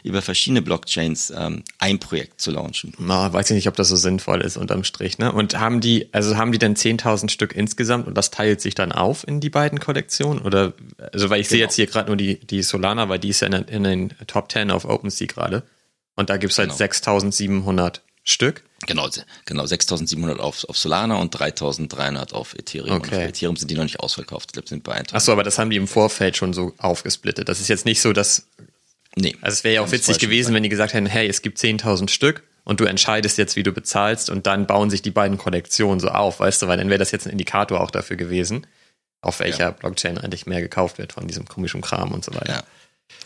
[0.03, 2.93] über verschiedene Blockchains ähm, ein Projekt zu launchen.
[2.97, 5.17] Na, weiß ich nicht, ob das so sinnvoll ist unterm Strich.
[5.17, 5.31] Ne?
[5.31, 8.91] Und haben die, also haben die denn 10.000 Stück insgesamt und das teilt sich dann
[8.91, 10.41] auf in die beiden Kollektionen?
[10.41, 10.73] Oder,
[11.13, 11.57] also weil ich genau.
[11.57, 14.09] sehe jetzt hier gerade nur die, die Solana, weil die ist ja in, in den
[14.27, 15.63] Top 10 auf OpenSea gerade.
[16.15, 16.91] Und da gibt's halt genau.
[16.91, 18.63] 6.700 Stück.
[18.87, 19.07] Genau,
[19.45, 22.97] genau 6.700 auf, auf Solana und 3.300 auf Ethereum.
[22.97, 23.15] Okay.
[23.15, 24.49] Und auf Ethereum sind die noch nicht ausverkauft.
[24.49, 27.47] Ich glaube, sind bei Ach so, aber das haben die im Vorfeld schon so aufgesplittet.
[27.47, 28.47] Das ist jetzt nicht so, dass
[29.15, 29.35] Nee.
[29.41, 32.09] Also es wäre ja auch witzig gewesen, wenn die gesagt hätten, hey, es gibt 10.000
[32.09, 35.99] Stück und du entscheidest jetzt, wie du bezahlst und dann bauen sich die beiden Kollektionen
[35.99, 38.67] so auf, weißt du, weil dann wäre das jetzt ein Indikator auch dafür gewesen,
[39.21, 39.71] auf welcher ja.
[39.71, 42.53] Blockchain eigentlich mehr gekauft wird von diesem komischen Kram und so weiter.
[42.53, 42.63] Ja.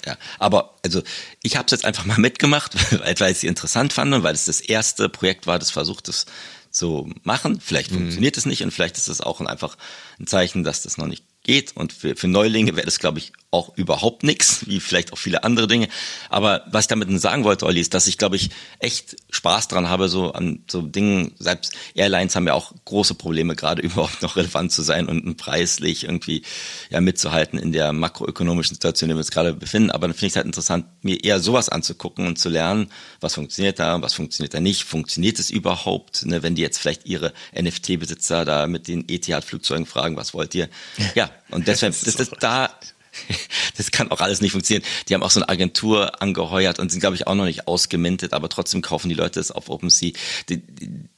[0.05, 1.03] Ja, aber also
[1.43, 4.33] ich habe es jetzt einfach mal mitgemacht, weil, weil ich es interessant fand und weil
[4.33, 6.25] es das erste Projekt war, das versucht es
[6.71, 7.61] zu machen.
[7.61, 7.97] Vielleicht mhm.
[7.97, 9.77] funktioniert es nicht und vielleicht ist es auch einfach
[10.19, 11.75] ein Zeichen, dass das noch nicht geht.
[11.75, 15.43] Und für, für Neulinge wäre das, glaube ich, auch überhaupt nichts, wie vielleicht auch viele
[15.43, 15.87] andere Dinge.
[16.29, 19.89] Aber was ich damit sagen wollte, Olli, ist, dass ich, glaube ich, echt Spaß dran
[19.89, 24.35] habe, so an so Dingen, selbst Airlines haben ja auch große Probleme, gerade überhaupt noch
[24.35, 26.43] relevant zu sein und preislich irgendwie
[26.89, 29.91] ja mitzuhalten in der makroökonomischen Situation, in der wir uns gerade befinden.
[29.91, 32.91] Aber dann finde ich es halt interessant, mir eher sowas anzugucken und zu lernen,
[33.21, 37.05] was funktioniert da, was funktioniert da nicht, funktioniert es überhaupt, ne, wenn die jetzt vielleicht
[37.05, 40.69] ihre NFT-Besitzer da mit den ETH-Flugzeugen fragen, was wollt ihr?
[41.15, 42.69] Ja, und das, das, das da,
[43.77, 44.85] das kann auch alles nicht funktionieren.
[45.07, 48.33] Die haben auch so eine Agentur angeheuert und sind, glaube ich, auch noch nicht ausgemintet,
[48.33, 50.11] aber trotzdem kaufen die Leute es auf OpenSea.
[50.49, 51.09] Die, die,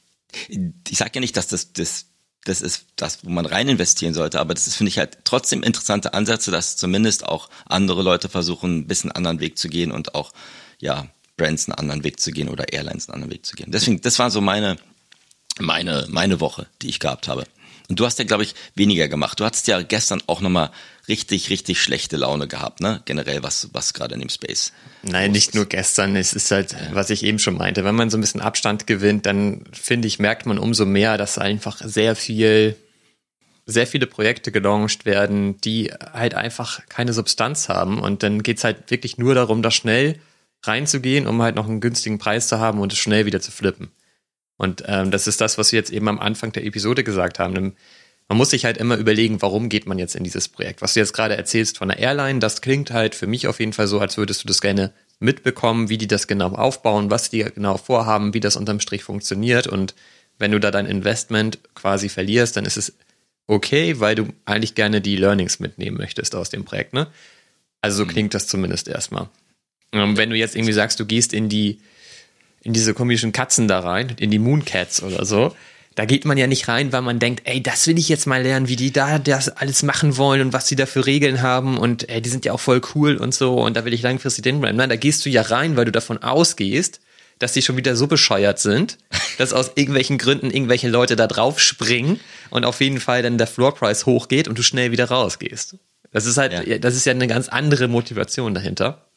[0.88, 2.06] ich sage ja nicht, dass das, das
[2.44, 5.62] das ist das, wo man rein investieren sollte, aber das ist, finde ich, halt trotzdem
[5.62, 10.14] interessante Ansätze, dass zumindest auch andere Leute versuchen, ein bisschen anderen Weg zu gehen und
[10.14, 10.32] auch,
[10.78, 13.70] ja, Brands einen anderen Weg zu gehen oder Airlines einen anderen Weg zu gehen.
[13.70, 14.76] Deswegen, das war so meine,
[15.58, 17.44] meine, meine Woche, die ich gehabt habe.
[17.88, 19.40] Und du hast ja, glaube ich, weniger gemacht.
[19.40, 20.70] Du hattest ja gestern auch nochmal
[21.08, 23.02] richtig, richtig schlechte Laune gehabt, ne?
[23.04, 24.72] Generell, was, was gerade in dem Space.
[25.02, 26.16] Nein, nicht nur gestern.
[26.16, 26.78] Es ist halt, ja.
[26.92, 27.84] was ich eben schon meinte.
[27.84, 31.38] Wenn man so ein bisschen Abstand gewinnt, dann finde ich, merkt man umso mehr, dass
[31.38, 32.76] einfach sehr viel,
[33.64, 37.98] sehr viele Projekte gelauncht werden, die halt einfach keine Substanz haben.
[37.98, 40.20] Und dann geht's halt wirklich nur darum, da schnell
[40.62, 43.90] reinzugehen, um halt noch einen günstigen Preis zu haben und es schnell wieder zu flippen.
[44.58, 47.76] Und ähm, das ist das, was wir jetzt eben am Anfang der Episode gesagt haben.
[48.28, 50.82] Man muss sich halt immer überlegen, warum geht man jetzt in dieses Projekt.
[50.82, 53.72] Was du jetzt gerade erzählst von der Airline, das klingt halt für mich auf jeden
[53.72, 57.42] Fall so, als würdest du das gerne mitbekommen, wie die das genau aufbauen, was die
[57.42, 59.66] genau vorhaben, wie das unterm Strich funktioniert.
[59.66, 59.94] Und
[60.38, 62.92] wenn du da dein Investment quasi verlierst, dann ist es
[63.46, 66.92] okay, weil du eigentlich gerne die Learnings mitnehmen möchtest aus dem Projekt.
[66.92, 67.06] Ne?
[67.80, 68.08] Also so mhm.
[68.08, 69.28] klingt das zumindest erstmal.
[69.92, 71.80] Ähm, wenn du jetzt irgendwie sagst, du gehst in die
[72.62, 75.54] in diese komischen Katzen da rein, in die Mooncats oder so,
[75.98, 78.40] da geht man ja nicht rein, weil man denkt, ey, das will ich jetzt mal
[78.40, 81.76] lernen, wie die da das alles machen wollen und was die da für Regeln haben
[81.76, 84.44] und ey, die sind ja auch voll cool und so und da will ich langfristig
[84.44, 84.76] drin bleiben.
[84.76, 87.00] Nein, da gehst du ja rein, weil du davon ausgehst,
[87.40, 88.96] dass die schon wieder so bescheuert sind,
[89.38, 93.48] dass aus irgendwelchen Gründen irgendwelche Leute da drauf springen und auf jeden Fall dann der
[93.48, 95.78] Floorpreis hochgeht und du schnell wieder rausgehst.
[96.12, 96.78] Das ist halt, ja.
[96.78, 99.07] das ist ja eine ganz andere Motivation dahinter.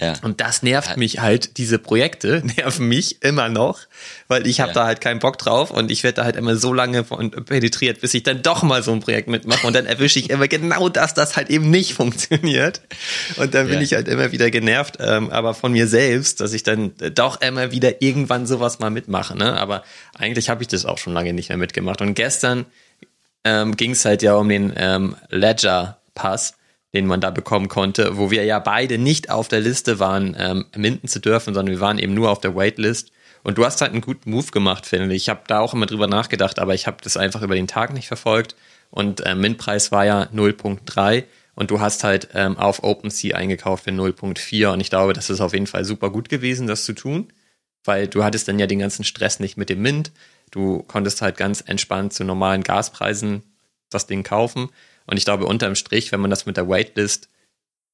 [0.00, 0.14] Ja.
[0.22, 3.80] Und das nervt mich halt, diese Projekte nerven mich immer noch,
[4.28, 4.74] weil ich habe ja.
[4.74, 8.00] da halt keinen Bock drauf und ich werde da halt immer so lange von penetriert,
[8.00, 10.88] bis ich dann doch mal so ein Projekt mitmache und dann erwische ich immer genau
[10.88, 12.80] das, das halt eben nicht funktioniert.
[13.36, 13.82] Und dann bin ja.
[13.82, 17.70] ich halt immer wieder genervt, ähm, aber von mir selbst, dass ich dann doch immer
[17.72, 19.36] wieder irgendwann sowas mal mitmache.
[19.36, 19.58] Ne?
[19.58, 19.84] Aber
[20.16, 22.00] eigentlich habe ich das auch schon lange nicht mehr mitgemacht.
[22.00, 22.64] Und gestern
[23.44, 26.54] ähm, ging es halt ja um den ähm, Ledger Pass
[26.94, 30.66] den man da bekommen konnte, wo wir ja beide nicht auf der Liste waren, ähm,
[30.76, 33.12] minden zu dürfen, sondern wir waren eben nur auf der Waitlist.
[33.42, 35.22] Und du hast halt einen guten Move gemacht, finde ich.
[35.22, 37.92] Ich habe da auch immer drüber nachgedacht, aber ich habe das einfach über den Tag
[37.92, 38.56] nicht verfolgt.
[38.90, 41.24] Und äh, Mintpreis war ja 0.3
[41.54, 45.40] und du hast halt ähm, auf OpenSea eingekauft für 0.4 und ich glaube, das ist
[45.40, 47.32] auf jeden Fall super gut gewesen, das zu tun,
[47.84, 50.10] weil du hattest dann ja den ganzen Stress nicht mit dem Mint.
[50.50, 53.42] Du konntest halt ganz entspannt zu normalen Gaspreisen
[53.90, 54.70] das Ding kaufen
[55.06, 57.28] und ich glaube, unterm Strich, wenn man das mit der Waitlist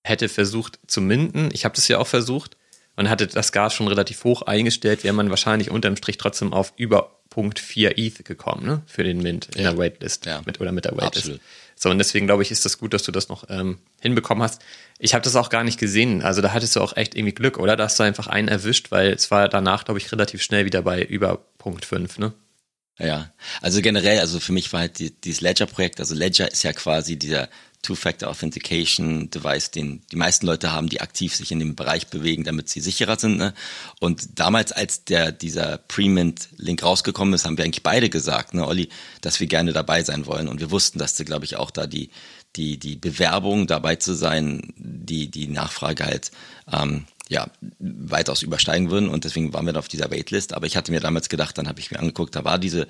[0.05, 2.57] hätte versucht zu minden, ich habe das ja auch versucht
[2.97, 6.73] und hatte das Gas schon relativ hoch eingestellt, wäre man wahrscheinlich unterm Strich trotzdem auf
[6.77, 8.83] über Punkt 4 ETH gekommen, ne?
[8.87, 9.71] Für den Mint in ja.
[9.71, 10.27] der Waitlist.
[10.27, 10.43] Ja.
[10.47, 11.27] Mit, oder mit der Waitlist.
[11.27, 11.41] Absolut.
[11.75, 14.63] So, und deswegen glaube ich, ist das gut, dass du das noch ähm, hinbekommen hast.
[14.99, 16.23] Ich habe das auch gar nicht gesehen.
[16.23, 17.77] Also da hattest du auch echt irgendwie Glück, oder?
[17.77, 20.81] Da hast du einfach einen erwischt, weil es war danach, glaube ich, relativ schnell wieder
[20.81, 22.33] bei über Punkt 5, ne?
[22.99, 23.31] Ja,
[23.61, 27.19] also generell, also für mich war halt die, dieses Ledger-Projekt, also Ledger ist ja quasi
[27.19, 27.49] dieser
[27.83, 32.43] Two-Factor Authentication Device, den die meisten Leute haben, die aktiv sich in dem Bereich bewegen,
[32.43, 33.37] damit sie sicherer sind.
[33.37, 33.55] Ne?
[34.01, 38.89] Und damals, als der dieser Pre-Mint-Link rausgekommen ist, haben wir eigentlich beide gesagt, ne, Olli,
[39.21, 40.49] dass wir gerne dabei sein wollen.
[40.49, 42.11] Und wir wussten, dass glaube ich, auch da die
[42.57, 46.31] die die Bewerbung dabei zu sein, die die Nachfrage halt
[46.73, 50.55] ähm, ja, weitaus übersteigen würden und deswegen waren wir da auf dieser Waitlist.
[50.55, 52.87] Aber ich hatte mir damals gedacht, dann habe ich mir angeguckt, da war diese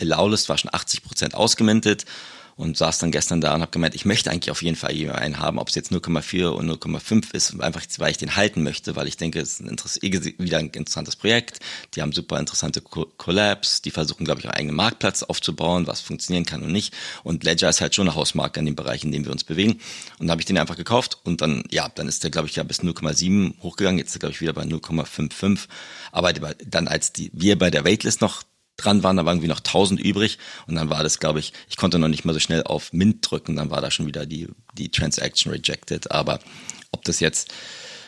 [0.00, 2.06] Allow-List war schon 80 Prozent ausgemintet
[2.60, 5.38] und saß dann gestern da und habe gemeint, ich möchte eigentlich auf jeden Fall einen
[5.38, 9.08] haben, ob es jetzt 0,4 und 0,5 ist, einfach weil ich den halten möchte, weil
[9.08, 11.60] ich denke, es ist ein eh wieder ein interessantes Projekt.
[11.94, 16.44] Die haben super interessante Collabs, die versuchen, glaube ich, einen eigenen Marktplatz aufzubauen, was funktionieren
[16.44, 16.94] kann und nicht.
[17.24, 19.80] Und Ledger ist halt schon eine Hausmarke in dem Bereich, in dem wir uns bewegen.
[20.18, 22.56] Und da habe ich den einfach gekauft und dann, ja, dann ist der, glaube ich,
[22.56, 23.98] ja bis 0,7 hochgegangen.
[23.98, 25.66] Jetzt ist er, glaube ich, wieder bei 0,55.
[26.12, 28.42] Aber dann, als die, wir bei der Waitlist noch
[28.84, 31.76] dran waren, da waren irgendwie noch 1000 übrig und dann war das, glaube ich, ich
[31.76, 34.48] konnte noch nicht mal so schnell auf Mint drücken, dann war da schon wieder die,
[34.76, 36.40] die Transaction rejected, aber
[36.92, 37.52] ob das jetzt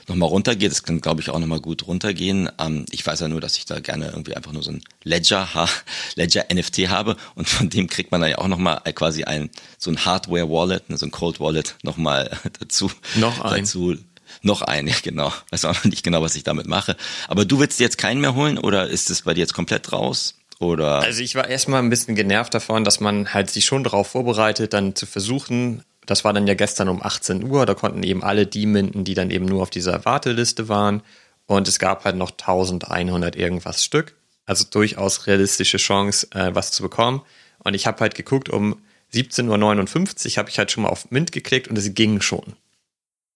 [0.09, 2.51] nochmal runtergeht, das kann, glaube ich, auch nochmal gut runtergehen.
[2.59, 5.49] Ähm, ich weiß ja nur, dass ich da gerne irgendwie einfach nur so ein Ledger,
[6.15, 9.91] Ledger NFT habe und von dem kriegt man dann ja auch nochmal quasi ein, so
[9.91, 12.91] ein Hardware-Wallet, ne, so ein Cold Wallet nochmal dazu.
[13.17, 13.65] Noch ein.
[13.65, 13.97] Dazu,
[14.41, 15.33] noch ein, genau.
[15.51, 16.97] Weiß auch noch nicht genau, was ich damit mache.
[17.29, 20.35] Aber du willst jetzt keinen mehr holen oder ist es bei dir jetzt komplett raus?
[20.63, 21.01] Oder?
[21.01, 24.73] Also ich war erstmal ein bisschen genervt davon, dass man halt sich schon darauf vorbereitet,
[24.73, 28.47] dann zu versuchen, das war dann ja gestern um 18 Uhr, da konnten eben alle
[28.47, 31.03] die minden, die dann eben nur auf dieser Warteliste waren.
[31.47, 34.15] Und es gab halt noch 1100 irgendwas Stück.
[34.47, 37.23] Also durchaus realistische Chance, äh, was zu bekommen.
[37.59, 38.81] Und ich habe halt geguckt, um
[39.13, 42.55] 17.59 Uhr habe ich halt schon mal auf Mint geklickt und es ging schon.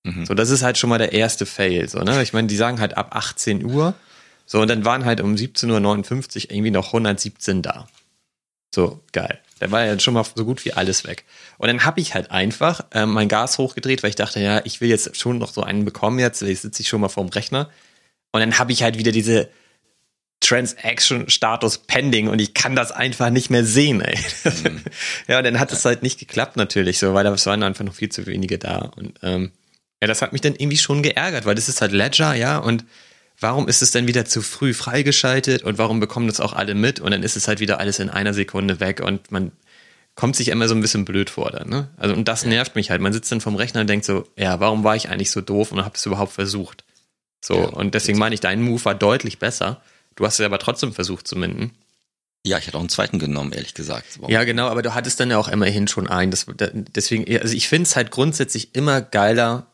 [0.04, 0.26] Mhm.
[0.26, 1.88] So, das ist halt schon mal der erste Fail.
[1.88, 2.22] So, ne?
[2.22, 3.94] Ich meine, die sagen halt ab 18 Uhr.
[4.46, 7.88] So, und dann waren halt um 17.59 Uhr irgendwie noch 117 da.
[8.74, 9.40] So, geil.
[9.58, 11.24] Da war ja schon mal so gut wie alles weg.
[11.58, 14.80] Und dann habe ich halt einfach äh, mein Gas hochgedreht, weil ich dachte, ja, ich
[14.80, 17.70] will jetzt schon noch so einen bekommen jetzt, ich sitze ich schon mal vorm Rechner.
[18.32, 19.48] Und dann habe ich halt wieder diese
[20.40, 24.18] Transaction-Status pending und ich kann das einfach nicht mehr sehen, ey.
[24.44, 24.82] Mhm.
[25.28, 27.94] ja, und dann hat es halt nicht geklappt natürlich so, weil da waren einfach noch
[27.94, 28.92] viel zu wenige da.
[28.96, 29.52] Und ähm,
[30.02, 32.84] ja, das hat mich dann irgendwie schon geärgert, weil das ist halt Ledger, ja, und
[33.38, 37.00] warum ist es denn wieder zu früh freigeschaltet und warum bekommen das auch alle mit
[37.00, 39.52] und dann ist es halt wieder alles in einer Sekunde weg und man
[40.14, 41.88] kommt sich immer so ein bisschen blöd vor dann, ne?
[41.98, 43.02] Also und das nervt mich halt.
[43.02, 45.72] Man sitzt dann vom Rechner und denkt so, ja, warum war ich eigentlich so doof
[45.72, 46.84] und habe das überhaupt versucht?
[47.44, 49.82] So, ja, und deswegen meine ich, dein Move war deutlich besser.
[50.16, 51.72] Du hast es aber trotzdem versucht zu minden.
[52.46, 54.06] Ja, ich hätte auch einen zweiten genommen, ehrlich gesagt.
[54.18, 54.32] Warum?
[54.32, 56.30] Ja, genau, aber du hattest dann ja auch immerhin schon einen.
[56.30, 59.66] Das, deswegen, also ich finde es halt grundsätzlich immer geiler,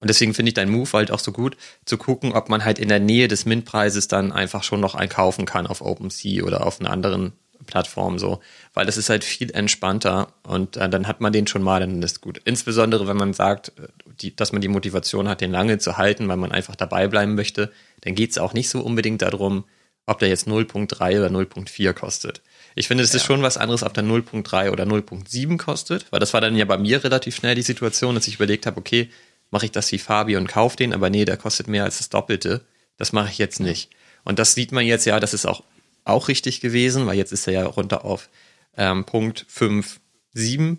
[0.00, 2.78] Und deswegen finde ich deinen Move halt auch so gut, zu gucken, ob man halt
[2.78, 6.80] in der Nähe des Mint-Preises dann einfach schon noch einkaufen kann auf OpenSea oder auf
[6.80, 7.32] einer anderen
[7.66, 8.40] Plattform so.
[8.74, 12.02] Weil das ist halt viel entspannter und äh, dann hat man den schon mal, dann
[12.02, 12.40] ist gut.
[12.44, 13.88] Insbesondere, wenn man sagt, äh,
[14.20, 17.34] die, dass man die Motivation hat, den lange zu halten, weil man einfach dabei bleiben
[17.34, 19.64] möchte, dann geht es auch nicht so unbedingt darum,
[20.06, 22.40] ob der jetzt 0.3 oder 0.4 kostet.
[22.74, 23.16] Ich finde, es ja.
[23.16, 26.64] ist schon was anderes, ob der 0.3 oder 0.7 kostet, weil das war dann ja
[26.64, 29.10] bei mir relativ schnell die Situation, dass ich überlegt habe, okay,
[29.50, 32.08] mache ich das wie Fabi und kaufe den, aber nee, der kostet mehr als das
[32.08, 32.64] Doppelte.
[32.96, 33.90] Das mache ich jetzt nicht.
[34.24, 35.62] Und das sieht man jetzt ja, das ist auch,
[36.04, 38.28] auch richtig gewesen, weil jetzt ist er ja runter auf
[38.76, 40.78] ähm, Punkt 5,7.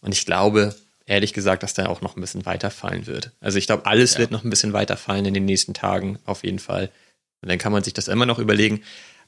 [0.00, 0.74] Und ich glaube,
[1.06, 3.32] ehrlich gesagt, dass der auch noch ein bisschen weiterfallen wird.
[3.40, 4.20] Also ich glaube, alles ja.
[4.20, 6.90] wird noch ein bisschen weiterfallen in den nächsten Tagen, auf jeden Fall.
[7.40, 8.82] Und dann kann man sich das immer noch überlegen.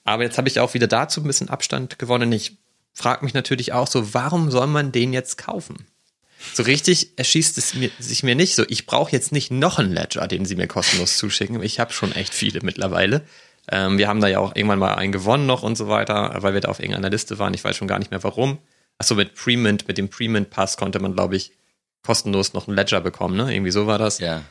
[0.05, 2.33] Aber jetzt habe ich auch wieder dazu ein bisschen Abstand gewonnen.
[2.33, 2.59] Ich
[2.93, 5.87] frage mich natürlich auch so, warum soll man den jetzt kaufen?
[6.55, 8.65] So richtig erschießt es mir, sich mir nicht so.
[8.69, 11.63] Ich brauche jetzt nicht noch einen Ledger, den sie mir kostenlos zuschicken.
[11.63, 13.23] Ich habe schon echt viele mittlerweile.
[13.71, 16.55] Ähm, wir haben da ja auch irgendwann mal einen gewonnen noch und so weiter, weil
[16.55, 17.55] wir da auf irgendeiner Liste waren.
[17.55, 18.59] Ich weiß schon gar nicht mehr warum.
[18.99, 21.53] Achso, mit Premint, mit dem Premint-Pass konnte man, glaube ich,
[22.03, 23.55] kostenlos noch einen Ledger bekommen, ne?
[23.55, 24.19] Irgendwie so war das.
[24.19, 24.43] Ja.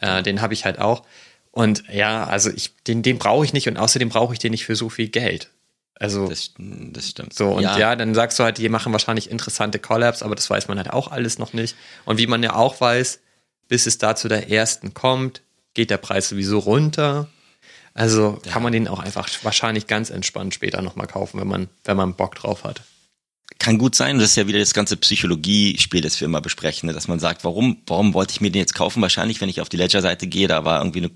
[0.00, 1.04] Äh, den habe ich halt auch.
[1.50, 4.64] Und ja, also ich, den, den brauche ich nicht und außerdem brauche ich den nicht
[4.64, 5.50] für so viel Geld.
[5.98, 7.34] Also das, das stimmt.
[7.34, 7.78] So und ja.
[7.78, 7.96] ja.
[7.96, 11.10] dann sagst du halt, die machen wahrscheinlich interessante Collabs, aber das weiß man halt auch
[11.10, 11.76] alles noch nicht.
[12.04, 13.20] Und wie man ja auch weiß,
[13.68, 15.42] bis es da zu der ersten kommt,
[15.74, 17.28] geht der Preis sowieso runter.
[17.94, 18.52] Also ja.
[18.52, 22.14] kann man den auch einfach wahrscheinlich ganz entspannt später nochmal kaufen, wenn man wenn man
[22.14, 22.82] Bock drauf hat
[23.58, 26.92] kann gut sein, das ist ja wieder das ganze Psychologie-Spiel, das wir immer besprechen, ne?
[26.92, 29.02] dass man sagt, warum, warum wollte ich mir den jetzt kaufen?
[29.02, 31.10] Wahrscheinlich, wenn ich auf die Ledger-Seite gehe, da war irgendwie eine,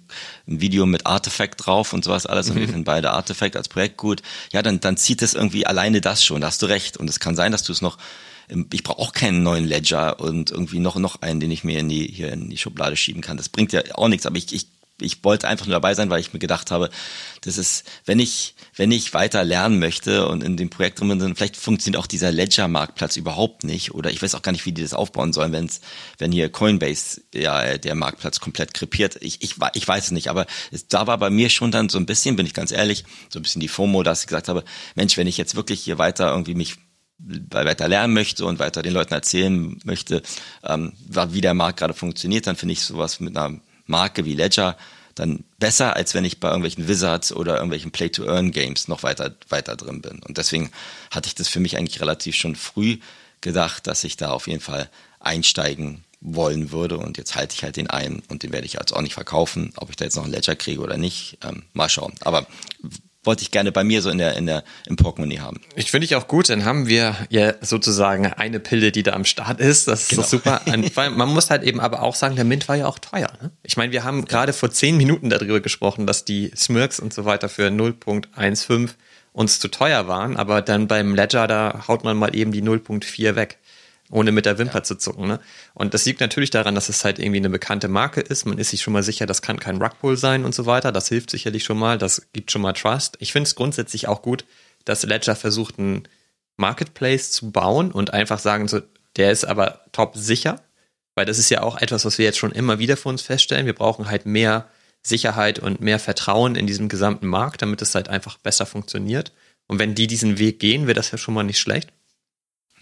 [0.48, 2.70] ein Video mit Artifact drauf und sowas alles und wir mhm.
[2.70, 4.22] finden beide Artifact als Projekt gut.
[4.52, 6.96] Ja, dann, dann zieht es irgendwie alleine das schon, da hast du recht.
[6.96, 7.98] Und es kann sein, dass du es noch
[8.70, 11.88] ich brauche auch keinen neuen Ledger und irgendwie noch noch einen, den ich mir in
[11.88, 13.38] die hier in die Schublade schieben kann.
[13.38, 14.66] Das bringt ja auch nichts, aber ich, ich
[15.00, 16.90] ich wollte einfach nur dabei sein, weil ich mir gedacht habe,
[17.42, 21.18] das ist, wenn ich, wenn ich weiter lernen möchte und in dem Projekt drin bin,
[21.18, 23.92] dann vielleicht funktioniert auch dieser Ledger-Marktplatz überhaupt nicht.
[23.92, 25.82] Oder ich weiß auch gar nicht, wie die das aufbauen sollen, wenn's,
[26.18, 29.18] wenn hier Coinbase ja der Marktplatz komplett krepiert.
[29.20, 31.98] Ich, ich, ich weiß es nicht, aber es, da war bei mir schon dann so
[31.98, 34.64] ein bisschen, bin ich ganz ehrlich, so ein bisschen die FOMO, dass ich gesagt habe,
[34.94, 36.76] Mensch, wenn ich jetzt wirklich hier weiter irgendwie mich
[37.18, 40.22] weiter lernen möchte und weiter den Leuten erzählen möchte,
[40.64, 40.92] ähm,
[41.28, 44.76] wie der Markt gerade funktioniert, dann finde ich sowas mit einer Marke wie Ledger
[45.14, 50.02] dann besser, als wenn ich bei irgendwelchen Wizards oder irgendwelchen Play-to-Earn-Games noch weiter, weiter drin
[50.02, 50.20] bin.
[50.20, 50.70] Und deswegen
[51.10, 52.98] hatte ich das für mich eigentlich relativ schon früh
[53.40, 54.88] gedacht, dass ich da auf jeden Fall
[55.20, 56.98] einsteigen wollen würde.
[56.98, 59.72] Und jetzt halte ich halt den ein und den werde ich jetzt auch nicht verkaufen.
[59.76, 62.14] Ob ich da jetzt noch einen Ledger kriege oder nicht, ähm, mal schauen.
[62.20, 62.46] Aber
[63.24, 65.60] wollte ich gerne bei mir so in der, in der, im Portemonnaie haben.
[65.76, 69.24] Ich finde ich auch gut, dann haben wir ja sozusagen eine Pille, die da am
[69.24, 69.88] Start ist.
[69.88, 70.22] Das ist genau.
[70.22, 70.60] super.
[71.10, 73.30] Man muss halt eben aber auch sagen, der Mint war ja auch teuer.
[73.40, 73.50] Ne?
[73.62, 74.24] Ich meine, wir haben ja.
[74.24, 78.90] gerade vor zehn Minuten darüber gesprochen, dass die Smirks und so weiter für 0.15
[79.32, 83.34] uns zu teuer waren, aber dann beim Ledger, da haut man mal eben die 0.4
[83.34, 83.58] weg
[84.12, 84.82] ohne mit der Wimper ja.
[84.82, 85.26] zu zucken.
[85.26, 85.40] Ne?
[85.74, 88.44] Und das liegt natürlich daran, dass es halt irgendwie eine bekannte Marke ist.
[88.44, 90.92] Man ist sich schon mal sicher, das kann kein Rugpull sein und so weiter.
[90.92, 91.98] Das hilft sicherlich schon mal.
[91.98, 93.16] Das gibt schon mal Trust.
[93.20, 94.44] Ich finde es grundsätzlich auch gut,
[94.84, 96.06] dass Ledger versucht, einen
[96.58, 98.82] Marketplace zu bauen und einfach sagen, so,
[99.16, 100.60] der ist aber top sicher.
[101.14, 103.66] Weil das ist ja auch etwas, was wir jetzt schon immer wieder für uns feststellen.
[103.66, 104.68] Wir brauchen halt mehr
[105.02, 109.32] Sicherheit und mehr Vertrauen in diesem gesamten Markt, damit es halt einfach besser funktioniert.
[109.68, 111.92] Und wenn die diesen Weg gehen, wäre das ja schon mal nicht schlecht.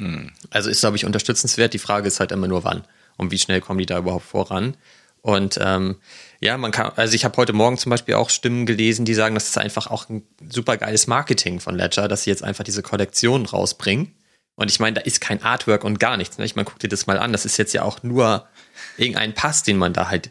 [0.00, 0.32] Hm.
[0.48, 1.74] Also ist, glaube ich, unterstützenswert.
[1.74, 2.84] Die Frage ist halt immer nur wann
[3.18, 4.76] und wie schnell kommen die da überhaupt voran.
[5.22, 5.96] Und ähm,
[6.40, 9.34] ja, man kann, also ich habe heute Morgen zum Beispiel auch Stimmen gelesen, die sagen,
[9.34, 12.82] das ist einfach auch ein super geiles Marketing von Ledger, dass sie jetzt einfach diese
[12.82, 14.14] Kollektion rausbringen.
[14.54, 16.38] Und ich meine, da ist kein Artwork und gar nichts.
[16.38, 16.46] Ne?
[16.46, 17.32] Ich meine, guck dir das mal an.
[17.32, 18.48] Das ist jetzt ja auch nur
[18.96, 20.30] irgendein Pass, den man da halt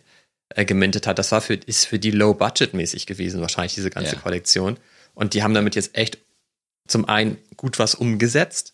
[0.49, 1.19] äh, gemintet hat.
[1.19, 4.21] Das war für, ist für die low budget mäßig gewesen, wahrscheinlich diese ganze ja.
[4.21, 4.77] Kollektion.
[5.13, 6.17] Und die haben damit jetzt echt
[6.87, 8.73] zum einen gut was umgesetzt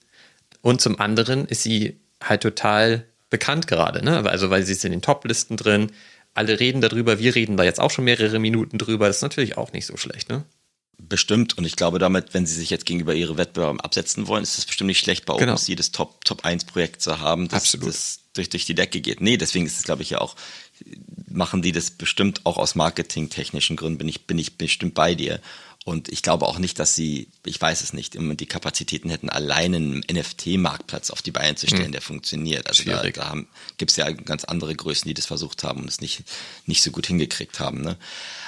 [0.65, 4.27] und zum anderen ist sie halt total bekannt gerade, ne?
[4.27, 5.91] Also weil sie ist in den Top-Listen drin.
[6.33, 9.05] Alle reden darüber, wir reden da jetzt auch schon mehrere Minuten drüber.
[9.05, 10.43] Das ist natürlich auch nicht so schlecht, ne?
[10.97, 11.55] Bestimmt.
[11.55, 14.65] Und ich glaube damit, wenn sie sich jetzt gegenüber ihre Wettbewerber absetzen wollen, ist es
[14.65, 15.51] bestimmt nicht schlecht, bei genau.
[15.51, 17.89] OpenSea das Top, Top 1 Projekt zu haben, das, Absolut.
[17.89, 19.21] das durch, durch die Decke geht.
[19.21, 20.35] Nee, deswegen ist es, glaube ich, ja auch,
[21.29, 25.41] machen die das bestimmt auch aus marketingtechnischen Gründen, bin ich, bin ich bestimmt bei dir.
[25.85, 29.29] Und ich glaube auch nicht, dass sie, ich weiß es nicht, immer die Kapazitäten hätten,
[29.29, 31.91] allein einen NFT-Marktplatz auf die Beine zu stellen, hm.
[31.91, 32.67] der funktioniert.
[32.67, 33.13] Also Schwierig.
[33.13, 33.43] da, da
[33.77, 36.23] gibt es ja ganz andere Größen, die das versucht haben und es nicht,
[36.65, 37.81] nicht so gut hingekriegt haben.
[37.81, 37.97] Ne?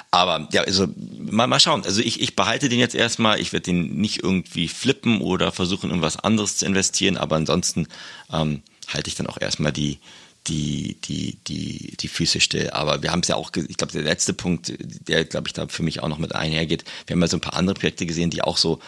[0.10, 1.84] Aber ja, also mal, mal schauen.
[1.86, 3.40] Also ich, ich behalte den jetzt erstmal.
[3.40, 7.18] Ich werde den nicht irgendwie flippen oder versuchen, in was anderes zu investieren.
[7.18, 7.88] Aber ansonsten
[8.34, 10.00] ähm, halte ich dann auch erstmal die,
[10.48, 12.70] die, die, die, die Füße still.
[12.72, 15.68] Aber wir haben es ja auch, ich glaube, der letzte Punkt, der, glaube ich, da
[15.68, 18.30] für mich auch noch mit einhergeht, wir haben ja so ein paar andere Projekte gesehen,
[18.30, 18.80] die auch so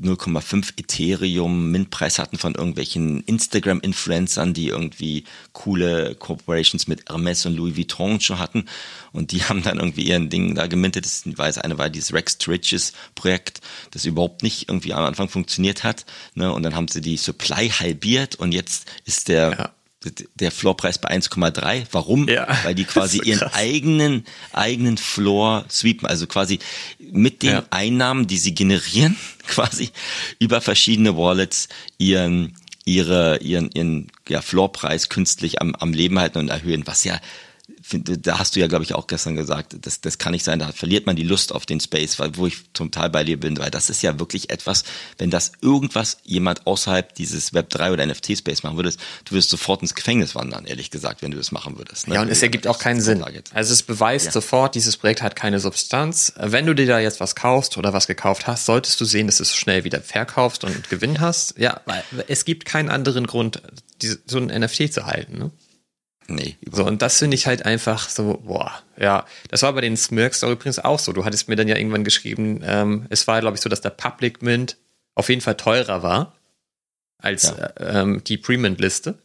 [0.00, 7.76] 0,5 Ethereum Mintpreis hatten von irgendwelchen Instagram-Influencern, die irgendwie coole Corporations mit Hermes und Louis
[7.76, 8.66] Vuitton schon hatten.
[9.12, 11.04] Und die haben dann irgendwie ihren Ding da gemintet.
[11.04, 15.28] Das war eine war dieses Rex to Riches Projekt, das überhaupt nicht irgendwie am Anfang
[15.28, 16.06] funktioniert hat.
[16.34, 16.52] Ne?
[16.52, 19.74] Und dann haben sie die Supply halbiert und jetzt ist der ja
[20.34, 21.86] der Floorpreis bei 1,3.
[21.90, 22.28] Warum?
[22.28, 26.60] Ja, Weil die quasi so ihren eigenen, eigenen Floor sweepen, also quasi
[26.98, 27.64] mit den ja.
[27.70, 29.90] Einnahmen, die sie generieren, quasi
[30.38, 31.68] über verschiedene Wallets
[31.98, 37.20] ihren, ihre, ihren, ihren ja, Floorpreis künstlich am, am Leben halten und erhöhen, was ja
[37.90, 40.72] da hast du ja, glaube ich, auch gestern gesagt, das, das kann nicht sein, da
[40.72, 43.70] verliert man die Lust auf den Space, weil, wo ich total bei dir bin, weil
[43.70, 44.84] das ist ja wirklich etwas,
[45.16, 49.94] wenn das irgendwas jemand außerhalb dieses Web3 oder NFT-Space machen würdest, du wirst sofort ins
[49.94, 52.08] Gefängnis wandern, ehrlich gesagt, wenn du das machen würdest.
[52.08, 52.16] Ne?
[52.16, 53.24] Ja, und es ergibt auch keinen Sinn.
[53.52, 54.32] Also es beweist ja.
[54.32, 56.32] sofort, dieses Projekt hat keine Substanz.
[56.36, 59.38] Wenn du dir da jetzt was kaufst oder was gekauft hast, solltest du sehen, dass
[59.38, 61.54] du es schnell wieder verkaufst und Gewinn hast.
[61.58, 63.62] Ja, weil es gibt keinen anderen Grund,
[64.26, 65.38] so ein NFT zu halten.
[65.38, 65.50] Ne?
[66.30, 66.56] Nee.
[66.70, 69.24] So, und das finde ich halt einfach so, boah, ja.
[69.48, 71.12] Das war bei den Smirks auch übrigens auch so.
[71.12, 73.90] Du hattest mir dann ja irgendwann geschrieben, ähm, es war, glaube ich, so, dass der
[73.90, 74.76] Public Mint
[75.14, 76.36] auf jeden Fall teurer war
[77.18, 77.70] als ja.
[77.80, 79.18] ähm, die Pre-Mint-Liste.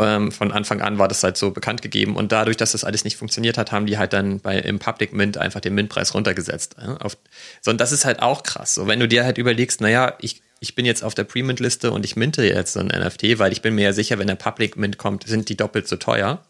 [0.00, 3.04] Ähm, von Anfang an war das halt so bekannt gegeben und dadurch, dass das alles
[3.04, 6.76] nicht funktioniert hat, haben die halt dann bei im Public Mint einfach den Mintpreis runtergesetzt.
[6.80, 7.18] Ja, auf,
[7.60, 8.74] so, und das ist halt auch krass.
[8.74, 12.04] So, wenn du dir halt überlegst, naja, ich ich bin jetzt auf der Pre-Mint-Liste und
[12.04, 14.76] ich minte jetzt so ein NFT, weil ich bin mir ja sicher, wenn der Public
[14.76, 16.44] Mint kommt, sind die doppelt so teuer.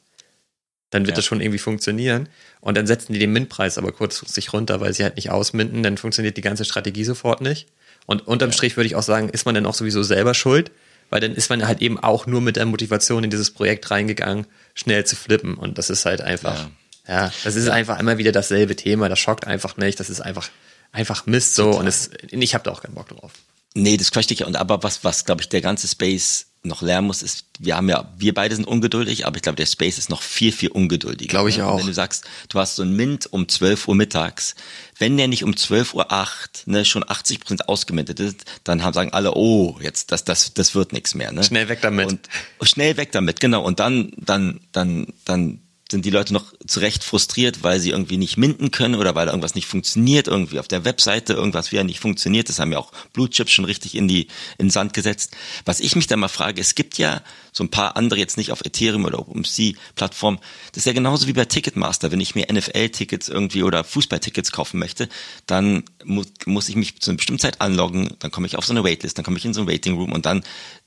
[0.90, 1.16] Dann wird ja.
[1.16, 2.28] das schon irgendwie funktionieren.
[2.60, 5.84] Und dann setzen die den Mintpreis aber kurzfristig runter, weil sie halt nicht ausminten.
[5.84, 7.68] Dann funktioniert die ganze Strategie sofort nicht.
[8.06, 8.54] Und unterm ja.
[8.54, 10.72] Strich würde ich auch sagen, ist man dann auch sowieso selber schuld,
[11.08, 14.48] weil dann ist man halt eben auch nur mit der Motivation in dieses Projekt reingegangen,
[14.74, 15.54] schnell zu flippen.
[15.54, 16.68] Und das ist halt einfach,
[17.06, 19.08] ja, ja das ist einfach immer wieder dasselbe Thema.
[19.08, 20.00] Das schockt einfach nicht.
[20.00, 20.50] Das ist einfach,
[20.90, 21.66] einfach Mist so.
[21.66, 21.80] Total.
[21.80, 23.30] Und es, ich habe da auch keinen Bock drauf.
[23.74, 24.44] Nee, das verstehe ich.
[24.44, 27.88] Und aber was, was glaube ich, der ganze Space noch lernen muss, ist, wir haben
[27.88, 31.30] ja, wir beide sind ungeduldig, aber ich glaube, der Space ist noch viel, viel ungeduldiger.
[31.30, 31.78] Glaube ich auch.
[31.78, 34.54] Wenn du sagst, du hast so ein Mint um 12 Uhr mittags,
[34.98, 38.92] wenn der nicht um 12 Uhr 8, ne, schon 80 Prozent ausgemintet ist, dann haben,
[38.92, 41.42] sagen alle, oh, jetzt, das, das, das wird nichts mehr, ne?
[41.42, 42.08] Schnell weg damit.
[42.08, 42.28] Und,
[42.62, 43.62] schnell weg damit, genau.
[43.62, 48.16] Und dann, dann, dann, dann sind die Leute noch zu Recht frustriert, weil sie irgendwie
[48.16, 51.98] nicht minden können oder weil irgendwas nicht funktioniert, irgendwie auf der Webseite irgendwas wieder nicht
[51.98, 52.48] funktioniert.
[52.48, 54.28] Das haben ja auch Blue Chips schon richtig in die
[54.58, 55.36] in den Sand gesetzt.
[55.64, 57.22] Was ich mich da mal frage, es gibt ja
[57.52, 60.38] so ein paar andere jetzt nicht auf Ethereum oder OpenSea-Plattform.
[60.72, 62.12] Das ist ja genauso wie bei Ticketmaster.
[62.12, 65.08] Wenn ich mir NFL-Tickets irgendwie oder Fußball-Tickets kaufen möchte,
[65.46, 68.72] dann muss, muss ich mich zu einer bestimmten Zeit anloggen, dann komme ich auf so
[68.72, 70.44] eine Waitlist, dann komme ich in so ein Waiting Room und dann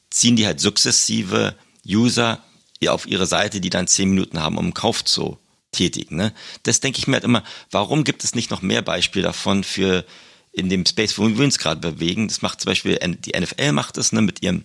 [0.09, 2.41] ziehen die halt sukzessive User
[2.89, 5.37] auf ihre Seite, die dann zehn Minuten haben, um einen Kauf zu
[5.71, 6.15] tätigen.
[6.15, 6.33] Ne?
[6.63, 10.05] Das denke ich mir halt immer, warum gibt es nicht noch mehr Beispiele davon für
[10.51, 12.27] in dem Space, wo wir uns gerade bewegen?
[12.27, 14.63] Das macht zum Beispiel, die NFL macht das ne, mit ihrem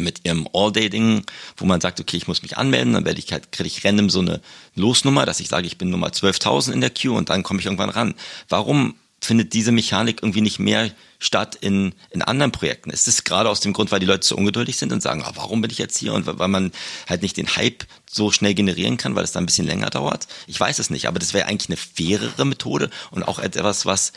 [0.00, 1.24] mit ihrem All-Day-Ding,
[1.58, 4.08] wo man sagt, okay, ich muss mich anmelden, dann werde ich halt, kriege ich random
[4.08, 4.40] so eine
[4.74, 7.66] Losnummer, dass ich sage, ich bin Nummer 12.000 in der Queue und dann komme ich
[7.66, 8.14] irgendwann ran.
[8.48, 8.94] Warum
[9.24, 12.90] findet diese Mechanik irgendwie nicht mehr statt in, in anderen Projekten?
[12.90, 15.32] Ist es gerade aus dem Grund, weil die Leute so ungeduldig sind und sagen, ah,
[15.36, 16.12] warum bin ich jetzt hier?
[16.12, 16.72] Und weil man
[17.08, 20.26] halt nicht den Hype so schnell generieren kann, weil es da ein bisschen länger dauert?
[20.48, 24.12] Ich weiß es nicht, aber das wäre eigentlich eine fairere Methode und auch etwas, was,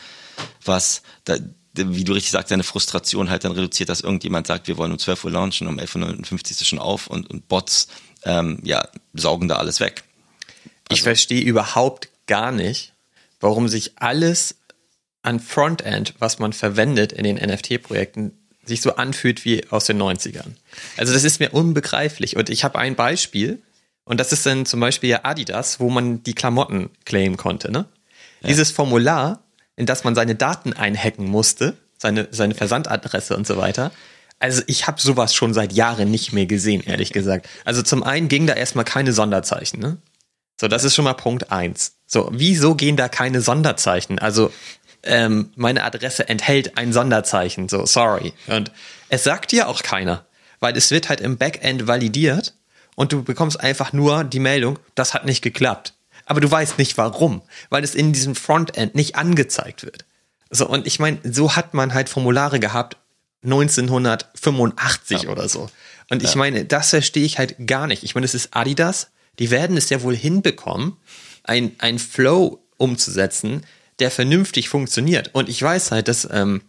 [0.64, 1.36] was da,
[1.72, 4.98] wie du richtig sagst, deine Frustration halt dann reduziert, dass irgendjemand sagt, wir wollen um
[4.98, 7.86] 12 Uhr launchen, um 11.59 Uhr ist schon auf und, und Bots
[8.24, 10.02] ähm, ja, saugen da alles weg.
[10.88, 12.92] Also, ich verstehe überhaupt gar nicht,
[13.40, 14.56] warum sich alles
[15.26, 18.32] an Frontend, was man verwendet in den NFT-Projekten,
[18.64, 20.52] sich so anfühlt wie aus den 90ern.
[20.96, 22.36] Also das ist mir unbegreiflich.
[22.36, 23.62] Und ich habe ein Beispiel,
[24.04, 27.70] und das ist dann zum Beispiel ja Adidas, wo man die Klamotten claimen konnte.
[27.70, 27.86] Ne?
[28.42, 28.48] Ja.
[28.48, 29.42] Dieses Formular,
[29.74, 33.90] in das man seine Daten einhacken musste, seine, seine Versandadresse und so weiter.
[34.38, 37.48] Also ich habe sowas schon seit Jahren nicht mehr gesehen, ehrlich gesagt.
[37.64, 39.80] Also zum einen ging da erstmal keine Sonderzeichen.
[39.80, 39.96] Ne?
[40.60, 41.96] So, das ist schon mal Punkt eins.
[42.06, 44.18] So, wieso gehen da keine Sonderzeichen?
[44.18, 44.52] Also
[45.06, 48.32] ähm, meine Adresse enthält ein Sonderzeichen, so sorry.
[48.46, 48.72] Und
[49.08, 50.26] es sagt dir auch keiner,
[50.60, 52.54] weil es wird halt im Backend validiert
[52.94, 55.94] und du bekommst einfach nur die Meldung, das hat nicht geklappt.
[56.24, 60.04] Aber du weißt nicht warum, weil es in diesem Frontend nicht angezeigt wird.
[60.50, 62.96] So, und ich meine, so hat man halt Formulare gehabt
[63.44, 65.28] 1985 ja.
[65.30, 65.70] oder so.
[66.10, 66.28] Und ja.
[66.28, 68.02] ich meine, das verstehe ich halt gar nicht.
[68.02, 70.96] Ich meine, es ist Adidas, die werden es ja wohl hinbekommen,
[71.44, 73.64] ein, ein Flow umzusetzen,
[73.98, 75.30] der vernünftig funktioniert.
[75.34, 76.62] Und ich weiß halt, dass ähm,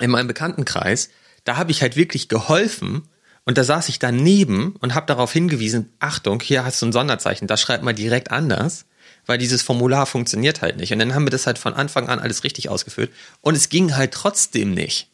[0.00, 1.10] in meinem Bekanntenkreis,
[1.44, 3.02] da habe ich halt wirklich geholfen
[3.44, 7.46] Und da saß ich daneben und habe darauf hingewiesen, Achtung, hier hast du ein Sonderzeichen,
[7.46, 8.86] da schreibt mal direkt anders,
[9.26, 10.92] weil dieses Formular funktioniert halt nicht.
[10.92, 13.10] Und dann haben wir das halt von Anfang an alles richtig ausgefüllt.
[13.42, 15.10] Und es ging halt trotzdem nicht.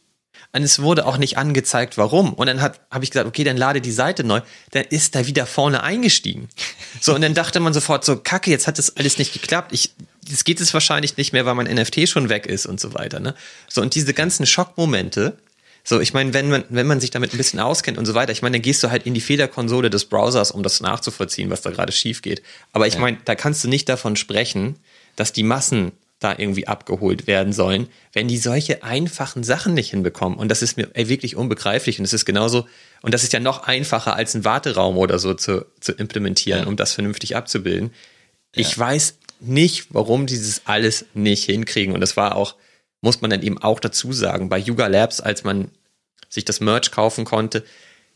[0.53, 2.33] Und es wurde auch nicht angezeigt, warum.
[2.33, 4.41] Und dann habe ich gesagt, okay, dann lade die Seite neu.
[4.71, 6.49] Dann ist er wieder vorne eingestiegen.
[6.99, 9.71] So, und dann dachte man sofort so, kacke, jetzt hat das alles nicht geklappt.
[9.71, 9.93] Ich,
[10.31, 13.19] es geht es wahrscheinlich nicht mehr, weil mein NFT schon weg ist und so weiter.
[13.19, 13.35] Ne?
[13.67, 15.37] So, und diese ganzen Schockmomente,
[15.83, 18.31] so, ich meine, wenn man, wenn man sich damit ein bisschen auskennt und so weiter,
[18.31, 21.61] ich meine, dann gehst du halt in die Fehlerkonsole des Browsers, um das nachzuvollziehen, was
[21.61, 22.43] da gerade schief geht.
[22.71, 22.99] Aber ich ja.
[22.99, 24.75] meine, da kannst du nicht davon sprechen,
[25.15, 30.37] dass die Massen da irgendwie abgeholt werden sollen, wenn die solche einfachen Sachen nicht hinbekommen.
[30.37, 31.97] Und das ist mir ey, wirklich unbegreiflich.
[31.97, 32.67] Und es ist genauso,
[33.01, 36.67] und das ist ja noch einfacher als ein Warteraum oder so zu, zu implementieren, ja.
[36.67, 37.91] um das vernünftig abzubilden.
[38.55, 38.61] Ja.
[38.61, 41.93] Ich weiß nicht, warum dieses alles nicht hinkriegen.
[41.93, 42.55] Und das war auch,
[43.01, 45.71] muss man dann eben auch dazu sagen, bei Yuga Labs, als man
[46.29, 47.63] sich das Merch kaufen konnte,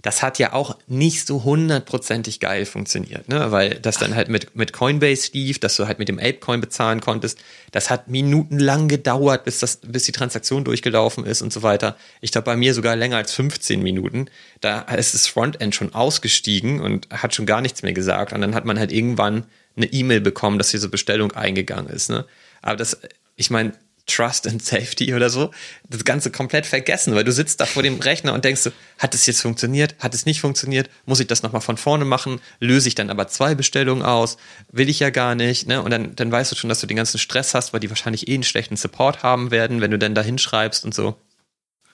[0.06, 3.52] das hat ja auch nicht so hundertprozentig geil funktioniert, ne?
[3.52, 7.02] weil das dann halt mit, mit Coinbase lief, dass du halt mit dem Apecoin bezahlen
[7.02, 7.40] konntest.
[7.72, 11.98] Das hat minutenlang gedauert, bis, das, bis die Transaktion durchgelaufen ist und so weiter.
[12.22, 14.28] Ich glaube, bei mir sogar länger als 15 Minuten.
[14.62, 18.32] Da ist das Frontend schon ausgestiegen und hat schon gar nichts mehr gesagt.
[18.32, 19.46] Und dann hat man halt irgendwann
[19.76, 22.10] eine E-Mail bekommen, dass diese Bestellung eingegangen ist.
[22.10, 22.26] Ne?
[22.62, 23.00] Aber das,
[23.36, 23.74] ich meine,
[24.08, 25.52] Trust and Safety oder so,
[25.90, 28.70] das Ganze komplett vergessen, weil du sitzt da vor dem Rechner und denkst,
[29.00, 32.40] hat es jetzt funktioniert, hat es nicht funktioniert, muss ich das nochmal von vorne machen,
[32.60, 34.38] löse ich dann aber zwei Bestellungen aus,
[34.72, 35.82] will ich ja gar nicht, ne?
[35.82, 38.28] Und dann, dann weißt du schon, dass du den ganzen Stress hast, weil die wahrscheinlich
[38.28, 41.18] eh einen schlechten Support haben werden, wenn du dann da hinschreibst und so.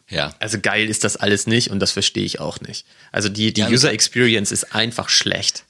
[0.10, 0.36] Ja.
[0.40, 2.86] Also geil ist das alles nicht und das verstehe ich auch nicht.
[3.14, 5.64] Also die, die ja, User Experience ist einfach schlecht.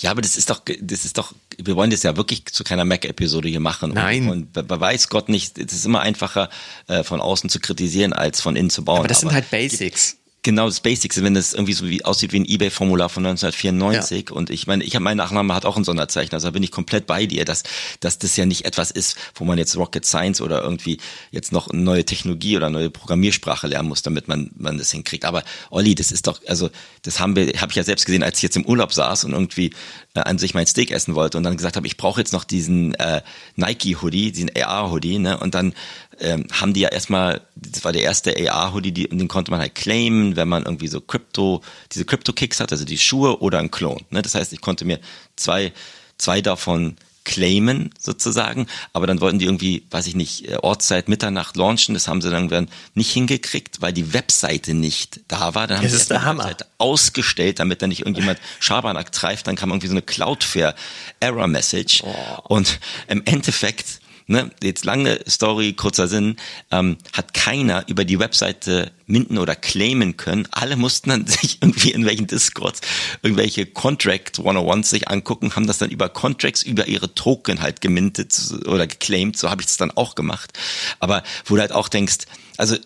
[0.00, 2.84] Ja, aber das ist doch, das ist doch, wir wollen das ja wirklich zu keiner
[2.84, 3.92] Mac-Episode hier machen.
[3.92, 4.28] Nein.
[4.28, 6.50] Und, und weiß Gott nicht, es ist immer einfacher,
[6.88, 8.98] äh, von außen zu kritisieren, als von innen zu bauen.
[8.98, 10.16] Aber das aber sind halt Basics
[10.46, 14.30] genau das Basics, wenn das irgendwie so wie aussieht wie ein eBay-Formular von 1994.
[14.30, 14.36] Ja.
[14.36, 16.70] Und ich meine, ich habe mein Nachname hat auch ein Sonderzeichen, also da bin ich
[16.70, 17.64] komplett bei dir, dass,
[17.98, 20.98] dass das ja nicht etwas ist, wo man jetzt Rocket Science oder irgendwie
[21.32, 24.92] jetzt noch eine neue Technologie oder eine neue Programmiersprache lernen muss, damit man, man das
[24.92, 25.24] hinkriegt.
[25.24, 26.70] Aber Olli, das ist doch, also
[27.02, 29.32] das haben wir, habe ich ja selbst gesehen, als ich jetzt im Urlaub saß und
[29.32, 29.72] irgendwie
[30.14, 32.44] äh, an sich mein Steak essen wollte und dann gesagt habe, ich brauche jetzt noch
[32.44, 33.20] diesen äh,
[33.56, 35.38] Nike-Hoodie, diesen AR-Hoodie, ne?
[35.38, 35.74] Und dann
[36.20, 40.36] ähm, haben die ja erstmal, das war der erste AR-Hoodie, den konnte man halt claimen,
[40.36, 41.62] wenn man irgendwie so Crypto,
[41.92, 44.02] diese Crypto-Kicks hat, also die Schuhe oder ein Clone.
[44.10, 44.22] Ne?
[44.22, 45.00] Das heißt, ich konnte mir
[45.36, 45.72] zwei,
[46.18, 46.96] zwei davon
[47.26, 52.06] claimen sozusagen, aber dann wollten die irgendwie, weiß ich nicht, äh, Ortszeit Mitternacht launchen, das
[52.06, 55.66] haben sie dann irgendwann nicht hingekriegt, weil die Webseite nicht da war.
[55.66, 59.70] Dann haben das sie die Webseite ausgestellt, damit da nicht irgendjemand Schabernack greift, dann kam
[59.70, 60.76] irgendwie so eine Cloudflare
[61.18, 62.14] Error Message oh.
[62.44, 66.36] und im Endeffekt ne, jetzt lange Story, kurzer Sinn,
[66.70, 70.48] ähm, hat keiner über die Webseite minden oder claimen können.
[70.50, 72.80] Alle mussten dann sich irgendwie in welchen Discords
[73.22, 78.34] irgendwelche Contract 101 sich angucken, haben das dann über Contracts, über ihre Token halt gemintet
[78.66, 79.36] oder geclaimed.
[79.36, 80.52] So habe ich es dann auch gemacht.
[80.98, 82.76] Aber wo du halt auch denkst, also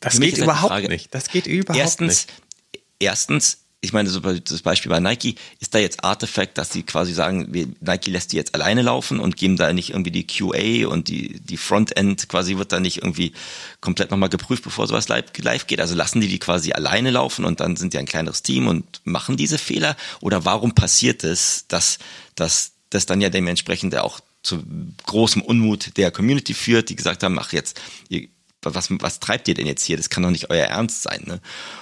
[0.00, 1.14] das geht halt überhaupt Frage, nicht.
[1.14, 2.82] Das geht überhaupt erstens, nicht.
[2.98, 7.50] Erstens, ich meine, das Beispiel bei Nike, ist da jetzt Artifact, dass sie quasi sagen,
[7.80, 11.40] Nike lässt die jetzt alleine laufen und geben da nicht irgendwie die QA und die,
[11.40, 13.32] die Frontend quasi wird da nicht irgendwie
[13.80, 15.80] komplett nochmal geprüft, bevor sowas live, live geht.
[15.80, 19.02] Also lassen die die quasi alleine laufen und dann sind die ein kleineres Team und
[19.04, 19.96] machen diese Fehler?
[20.20, 21.98] Oder warum passiert es, dass,
[22.34, 24.62] dass das dann ja dementsprechend auch zu
[25.04, 28.28] großem Unmut der Community führt, die gesagt haben, ach jetzt, ihr,
[28.74, 29.96] was, was treibt ihr denn jetzt hier?
[29.96, 31.22] Das kann doch nicht euer Ernst sein.
[31.26, 31.40] Ne?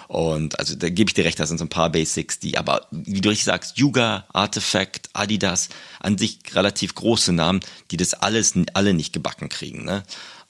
[0.08, 2.86] Und also da gebe ich dir recht, das sind so ein paar Basics, die aber,
[2.90, 5.68] wie du richtig sagst, Yuga, Artifact, Adidas,
[6.00, 7.60] an sich relativ große Namen,
[7.90, 9.84] die das alles alle nicht gebacken kriegen.
[9.84, 10.02] Ne?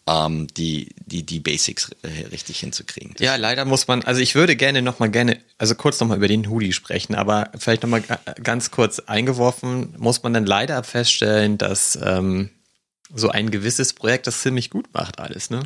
[0.07, 3.15] ähm, die, die, die Basics äh, richtig hinzukriegen.
[3.19, 6.49] Ja, leider muss man, also ich würde gerne nochmal gerne, also kurz nochmal über den
[6.51, 8.03] Hoodie sprechen, aber vielleicht nochmal
[8.43, 12.51] ganz kurz eingeworfen, muss man dann leider feststellen, dass ähm,
[13.15, 15.63] so ein gewisses Projekt das ziemlich gut macht alles, ne?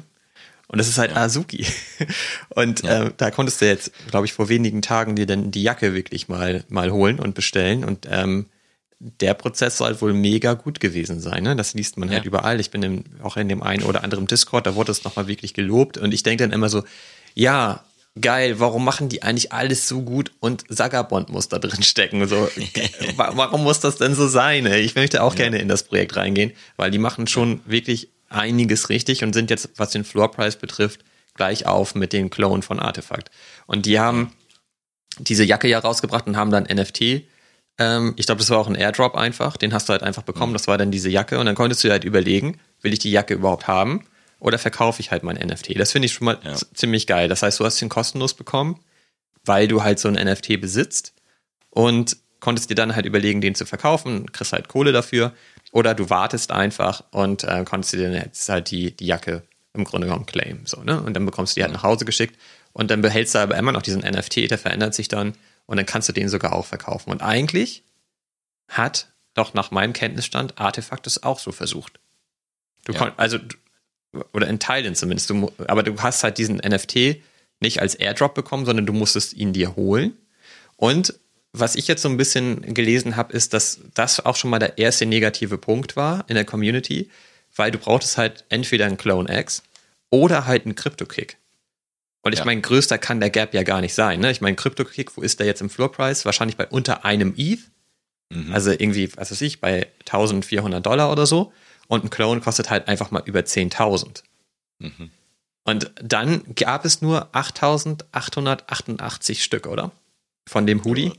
[0.69, 1.17] Und das ist halt ja.
[1.17, 1.67] Azuki.
[2.51, 3.05] Und ja.
[3.05, 6.29] äh, da konntest du jetzt, glaube ich, vor wenigen Tagen dir dann die Jacke wirklich
[6.29, 7.85] mal, mal holen und bestellen.
[7.85, 8.47] Und ähm,
[9.01, 11.43] der Prozess soll wohl mega gut gewesen sein.
[11.43, 11.57] Ne?
[11.57, 12.19] Das liest man halt ja.
[12.19, 12.61] halt überall.
[12.61, 15.55] Ich bin im, auch in dem einen oder anderen Discord, da wurde es nochmal wirklich
[15.55, 15.97] gelobt.
[15.97, 16.85] Und ich denke dann immer so,
[17.35, 17.85] ja,
[18.21, 22.27] geil, warum machen die eigentlich alles so gut und Sagabond muss da drin stecken?
[22.27, 22.49] So,
[23.17, 24.67] warum muss das denn so sein?
[24.67, 24.83] Ey?
[24.83, 25.45] Ich möchte auch ja.
[25.45, 29.71] gerne in das Projekt reingehen, weil die machen schon wirklich einiges richtig und sind jetzt,
[29.77, 31.05] was den Floorpreis betrifft,
[31.35, 33.31] gleich auf mit den Clone von Artefakt.
[33.67, 34.33] Und die haben
[35.19, 37.25] diese Jacke ja rausgebracht und haben dann NFT.
[37.79, 39.57] Ähm, ich glaube, das war auch ein Airdrop einfach.
[39.57, 40.53] Den hast du halt einfach bekommen.
[40.53, 41.39] Das war dann diese Jacke.
[41.39, 44.05] Und dann konntest du halt überlegen, will ich die Jacke überhaupt haben
[44.41, 45.79] oder verkaufe ich halt mein NFT?
[45.79, 46.57] Das finde ich schon mal ja.
[46.75, 47.29] ziemlich geil.
[47.29, 48.81] Das heißt, du hast den kostenlos bekommen.
[49.45, 51.15] weil du halt so ein NFT besitzt
[51.71, 55.33] und konntest dir dann halt überlegen, den zu verkaufen, kriegst halt Kohle dafür
[55.73, 59.43] oder du wartest einfach und äh, konntest dir dann jetzt halt die, die Jacke
[59.75, 60.67] im Grunde genommen claimen.
[60.67, 61.01] So, ne?
[61.03, 62.39] Und dann bekommst du die halt nach Hause geschickt
[62.73, 65.35] und dann behältst du aber immer noch diesen NFT, der verändert sich dann
[65.67, 67.11] und dann kannst du den sogar auch verkaufen.
[67.11, 67.85] Und eigentlich
[68.69, 72.01] hat doch nach meinem Kenntnisstand Artefakt es auch so versucht.
[72.85, 73.13] Du ja.
[73.17, 73.39] also,
[74.33, 77.21] oder in Teilen zumindest, du, aber du hast halt diesen NFT
[77.61, 80.17] nicht als Airdrop bekommen, sondern du musstest ihn dir holen.
[80.77, 81.15] Und
[81.53, 84.79] was ich jetzt so ein bisschen gelesen habe, ist, dass das auch schon mal der
[84.79, 87.11] erste negative Punkt war in der Community,
[87.57, 89.63] weil du brauchtest halt entweder einen Clone X
[90.11, 91.39] oder halt einen Crypto-Kick.
[92.23, 92.45] Und ich ja.
[92.45, 94.21] meine, größter kann der Gap ja gar nicht sein.
[94.21, 94.31] Ne?
[94.31, 96.25] Ich meine, Crypto-Kick, wo ist der jetzt im Floor-Price?
[96.25, 97.61] Wahrscheinlich bei unter einem ETH.
[98.31, 98.53] Mhm.
[98.53, 101.53] Also irgendwie, was weiß ich, bei 1400 Dollar oder so.
[101.87, 104.23] Und ein Clone kostet halt einfach mal über 10.000.
[104.81, 105.11] Mhm.
[105.65, 109.93] Und dann gab es nur 8.888 Stück, oder?
[110.47, 111.13] Von dem Hoodie.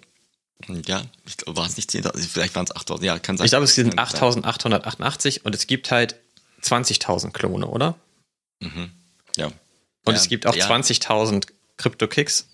[0.68, 1.04] Ja,
[1.46, 3.46] war es nicht 10.000, vielleicht waren es 8.000, ja, kann sein.
[3.46, 6.16] Ich glaube, es sind 8.888 und es gibt halt
[6.64, 7.96] 20.000 Klone, oder?
[8.60, 8.92] Mhm.
[9.38, 9.48] Ja.
[9.48, 10.68] Und ja, es gibt auch ja.
[10.70, 11.48] 20.000
[11.78, 12.50] Crypto-Kicks.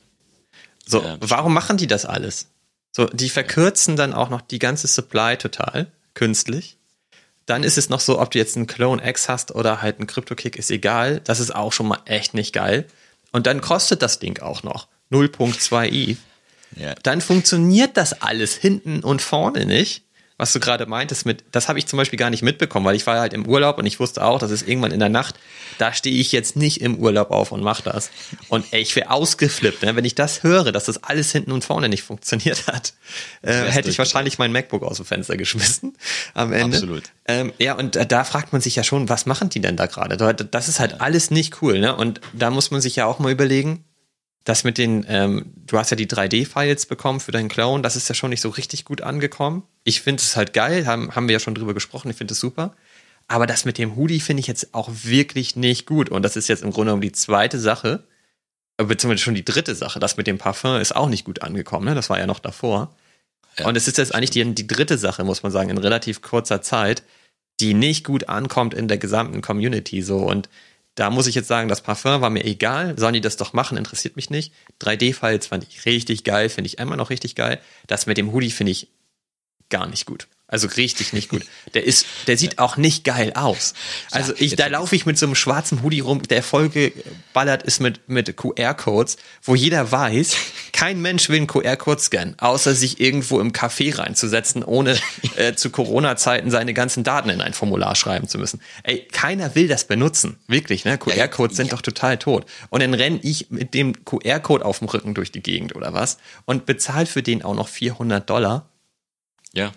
[0.86, 2.48] So, ja, warum machen die das alles?
[2.92, 6.78] So, die verkürzen dann auch noch die ganze Supply total, künstlich.
[7.46, 10.08] Dann ist es noch so, ob du jetzt einen Clone X hast oder halt einen
[10.08, 11.20] Crypto-Kick, ist egal.
[11.22, 12.88] Das ist auch schon mal echt nicht geil.
[13.32, 16.18] Und dann kostet das Ding auch noch 0.2 i.
[16.76, 16.96] Ja.
[17.04, 20.06] Dann funktioniert das alles hinten und vorne nicht
[20.38, 23.08] was du gerade meintest mit, das habe ich zum Beispiel gar nicht mitbekommen, weil ich
[23.08, 25.36] war halt im Urlaub und ich wusste auch, dass es irgendwann in der Nacht,
[25.78, 28.12] da stehe ich jetzt nicht im Urlaub auf und mache das.
[28.50, 29.96] Und ey, ich wäre ausgeflippt, ne?
[29.96, 32.94] wenn ich das höre, dass das alles hinten und vorne nicht funktioniert hat,
[33.44, 35.96] äh, hätte ich wahrscheinlich mein MacBook aus dem Fenster geschmissen
[36.34, 36.78] am Ende.
[36.78, 37.04] Absolut.
[37.28, 40.18] Ähm, ja, und da fragt man sich ja schon, was machen die denn da gerade?
[40.18, 41.96] Das ist halt alles nicht cool, ne?
[41.96, 43.86] Und da muss man sich ja auch mal überlegen,
[44.46, 48.08] das mit den, ähm, du hast ja die 3D-Files bekommen für deinen Clone, das ist
[48.08, 49.64] ja schon nicht so richtig gut angekommen.
[49.84, 52.40] Ich finde es halt geil, haben, haben wir ja schon drüber gesprochen, ich finde es
[52.40, 52.76] super.
[53.28, 56.10] Aber das mit dem Hoodie finde ich jetzt auch wirklich nicht gut.
[56.10, 58.04] Und das ist jetzt im Grunde genommen die zweite Sache,
[58.78, 60.00] äh, beziehungsweise schon die dritte Sache.
[60.00, 61.96] Das mit dem Parfum ist auch nicht gut angekommen, ne?
[61.96, 62.96] Das war ja noch davor.
[63.58, 66.22] Ja, und es ist jetzt eigentlich die, die dritte Sache, muss man sagen, in relativ
[66.22, 67.02] kurzer Zeit,
[67.60, 70.04] die nicht gut ankommt in der gesamten Community.
[70.04, 70.18] So.
[70.18, 70.50] Und
[70.96, 72.98] da muss ich jetzt sagen, das Parfum war mir egal.
[72.98, 73.78] Sollen die das doch machen?
[73.78, 74.54] Interessiert mich nicht.
[74.82, 77.60] 3D-Files fand ich richtig geil, finde ich immer noch richtig geil.
[77.88, 78.88] Das mit dem Hoodie finde ich
[79.70, 80.28] gar nicht gut.
[80.48, 81.44] Also richtig nicht gut.
[81.74, 83.74] Der ist, der sieht auch nicht geil aus.
[84.12, 88.08] Also ich, da laufe ich mit so einem schwarzen Hoodie rum, der vollgeballert ist mit,
[88.08, 90.36] mit QR-Codes, wo jeder weiß,
[90.72, 94.98] kein Mensch will einen QR-Code scannen, außer sich irgendwo im Café reinzusetzen, ohne
[95.36, 98.62] äh, zu Corona-Zeiten seine ganzen Daten in ein Formular schreiben zu müssen.
[98.84, 100.38] Ey, keiner will das benutzen.
[100.48, 100.98] Wirklich, ne?
[100.98, 102.46] QR-Codes sind doch total tot.
[102.70, 106.20] Und dann renne ich mit dem QR-Code auf dem Rücken durch die Gegend oder was
[106.46, 108.70] und bezahle für den auch noch 400 Dollar.
[109.52, 109.74] Ja.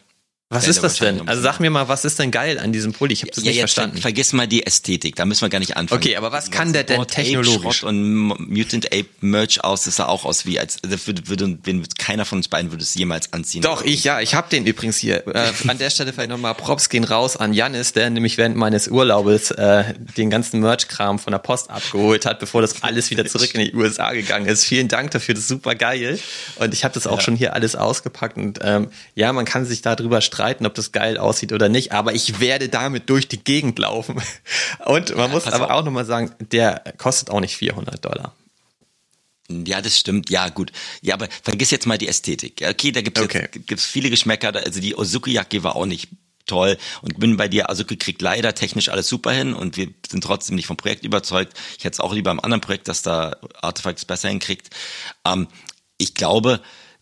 [0.50, 1.28] Was ist das denn?
[1.28, 3.12] Also sag mir mal, was ist denn geil an diesem Pulli?
[3.12, 3.98] Ich habe das ja, nicht verstanden.
[3.98, 6.00] Vergiss mal die Ästhetik, da müssen wir gar nicht anfangen.
[6.00, 7.82] Okay, aber was kann der denn technologisch?
[7.82, 11.88] Ape und Mutant Ape Merch aus, das sah auch aus wie als würde, würde, würde
[11.98, 13.60] keiner von uns beiden würde es jemals anziehen.
[13.60, 15.26] Doch, ich ja, ich habe den übrigens hier.
[15.26, 18.88] Äh, an der Stelle vielleicht nochmal Props gehen raus an Janis, der nämlich während meines
[18.88, 19.84] Urlaubes äh,
[20.16, 23.74] den ganzen Merch-Kram von der Post abgeholt hat, bevor das alles wieder zurück in die
[23.74, 24.64] USA gegangen ist.
[24.64, 26.18] Vielen Dank dafür, das ist super geil.
[26.56, 27.20] Und ich habe das auch ja.
[27.20, 31.18] schon hier alles ausgepackt und ähm, ja, man kann sich darüber streiten, ob das geil
[31.18, 34.20] aussieht oder nicht, aber ich werde damit durch die Gegend laufen.
[34.84, 38.34] Und man ja, muss aber auch nochmal sagen, der kostet auch nicht 400 Dollar.
[39.50, 40.28] Ja, das stimmt.
[40.28, 40.72] Ja, gut.
[41.00, 42.62] Ja, aber vergiss jetzt mal die Ästhetik.
[42.68, 43.48] Okay, da gibt es okay.
[43.52, 44.54] gibt's viele Geschmäcker.
[44.54, 46.08] Also die Ozuki-Jacke war auch nicht
[46.48, 50.24] toll und bin bei dir, Azuki kriegt leider technisch alles super hin und wir sind
[50.24, 51.56] trotzdem nicht vom Projekt überzeugt.
[51.76, 54.70] Ich hätte es auch lieber im anderen Projekt, dass da Artifacts besser hinkriegt.
[55.24, 55.46] Ähm,
[55.98, 56.60] ich glaube,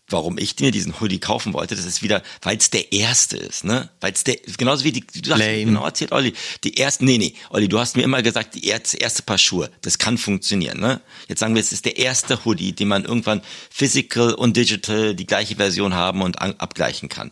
[0.09, 3.65] warum ich mir diesen Hoodie kaufen wollte, das ist wieder, weil es der erste ist,
[3.65, 3.89] ne?
[3.99, 5.65] Weil es der, genauso wie die, du hast Lame.
[5.65, 6.33] genau erzählt, Olli,
[6.63, 9.69] die erste, nee, nee, Olli, du hast mir immer gesagt, die erste, erste Paar Schuhe,
[9.81, 11.01] das kann funktionieren, ne?
[11.27, 15.25] Jetzt sagen wir, es ist der erste Hoodie, den man irgendwann physical und digital die
[15.25, 17.31] gleiche Version haben und an, abgleichen kann.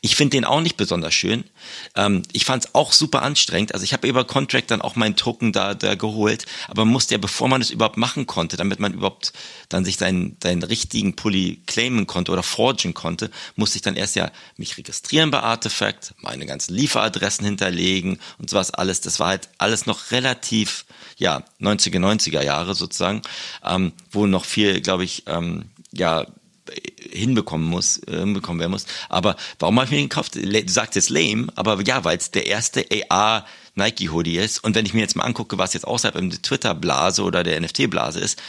[0.00, 1.42] Ich finde den auch nicht besonders schön.
[1.96, 3.74] Ähm, ich fand es auch super anstrengend.
[3.74, 7.14] Also ich habe über Contract dann auch meinen Token da, da geholt, aber man musste
[7.14, 9.32] ja, bevor man es überhaupt machen konnte, damit man überhaupt
[9.68, 14.16] dann sich seinen, seinen richtigen Pulli claimen konnte oder forgen konnte, musste ich dann erst
[14.16, 19.00] ja mich registrieren bei Artifact, meine ganzen Lieferadressen hinterlegen und sowas alles.
[19.00, 20.84] Das war halt alles noch relativ,
[21.16, 23.22] ja, 90er, 90er Jahre sozusagen,
[23.64, 26.26] ähm, wo noch viel, glaube ich, ähm, ja,
[27.10, 28.86] hinbekommen muss, äh, hinbekommen werden muss.
[29.08, 30.36] Aber warum habe ich mir den gekauft?
[30.36, 33.44] Du sagst jetzt lame, aber ja, weil es der erste AR
[33.74, 34.62] Nike Hoodie ist.
[34.62, 37.60] Und wenn ich mir jetzt mal angucke, was jetzt außerhalb der Twitter Blase oder der
[37.60, 38.40] NFT Blase ist,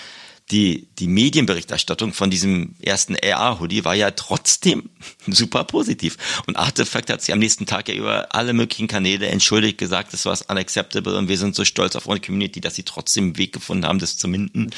[0.52, 4.90] die, die Medienberichterstattung von diesem ersten AR-Hoodie war ja trotzdem
[5.28, 6.18] super positiv.
[6.48, 10.26] Und Artifact hat sich am nächsten Tag ja über alle möglichen Kanäle entschuldigt, gesagt, das
[10.26, 13.54] war unacceptable und wir sind so stolz auf unsere Community, dass sie trotzdem einen Weg
[13.54, 14.72] gefunden haben, das zu minden.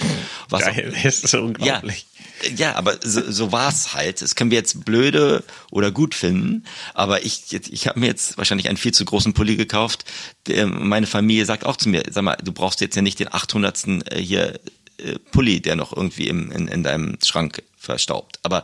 [0.49, 2.05] Was Geil, auch, ist so unglaublich.
[2.43, 4.21] Ja, ja, aber so, so war es halt.
[4.21, 6.63] Das können wir jetzt blöde oder gut finden.
[6.93, 10.05] Aber ich, ich habe mir jetzt wahrscheinlich einen viel zu großen Pulli gekauft.
[10.47, 13.87] Meine Familie sagt auch zu mir, sag mal, du brauchst jetzt ja nicht den 800.
[13.87, 14.59] Äh, hier
[14.97, 18.39] äh, Pulli, der noch irgendwie im, in, in deinem Schrank verstaubt.
[18.43, 18.63] Aber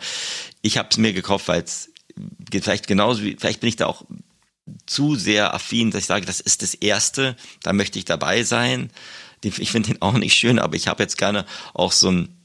[0.61, 1.91] ich habe es mir gekauft, weil es
[2.51, 4.03] vielleicht genauso wie, vielleicht bin ich da auch
[4.85, 8.91] zu sehr affin, dass ich sage, das ist das Erste, da möchte ich dabei sein.
[9.43, 12.37] Ich finde den auch nicht schön, aber ich habe jetzt gerne auch so ein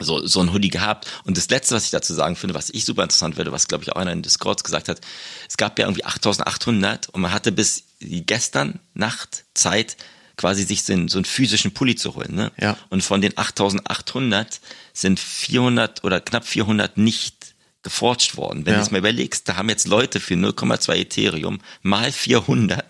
[0.00, 1.10] so, so ein Hoodie gehabt.
[1.24, 3.84] Und das Letzte, was ich dazu sagen finde, was ich super interessant finde, was glaube
[3.84, 5.00] ich auch einer in Discord gesagt hat,
[5.48, 9.96] es gab ja irgendwie 8800 und man hatte bis gestern Nacht Zeit,
[10.38, 12.34] quasi sich so einen, so einen physischen Pulli zu holen.
[12.34, 12.50] Ne?
[12.58, 12.78] Ja.
[12.88, 14.60] Und von den 8800
[14.94, 18.64] sind 400 oder knapp 400 nicht geforcht worden.
[18.64, 18.78] Wenn ja.
[18.78, 22.84] du es mal überlegst, da haben jetzt Leute für 0,2 Ethereum mal 400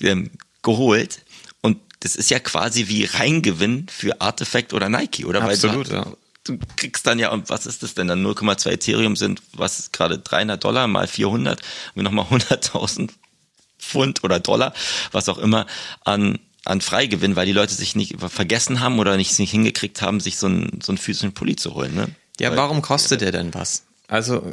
[0.00, 0.30] ähm,
[0.62, 1.22] geholt.
[1.62, 5.42] Und das ist ja quasi wie Reingewinn für Artifact oder Nike, oder?
[5.42, 6.06] Absolut, du, ja.
[6.44, 8.26] Du kriegst dann ja, und was ist das denn dann?
[8.26, 11.60] 0,2 Ethereum sind, was gerade 300 Dollar mal 400,
[11.94, 13.10] und nochmal 100.000
[13.82, 14.72] Pfund oder Dollar,
[15.10, 15.66] was auch immer,
[16.04, 20.20] an an Freigewinn, weil die Leute sich nicht vergessen haben oder nicht, nicht hingekriegt haben,
[20.20, 21.94] sich so einen, so einen physischen Pulli zu holen.
[21.94, 22.08] Ne?
[22.38, 23.84] Ja, weil, warum kostet ja, der denn was?
[24.06, 24.52] Also,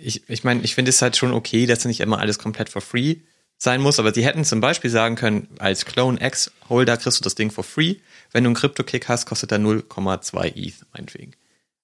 [0.00, 2.80] ich, ich meine, ich finde es halt schon okay, dass nicht immer alles komplett for
[2.80, 3.16] free
[3.58, 7.24] sein muss, aber sie hätten zum Beispiel sagen können, als Clone X Holder kriegst du
[7.24, 7.96] das Ding for free.
[8.32, 11.32] Wenn du einen Crypto-Kick hast, kostet er 0,2 ETH, meinetwegen.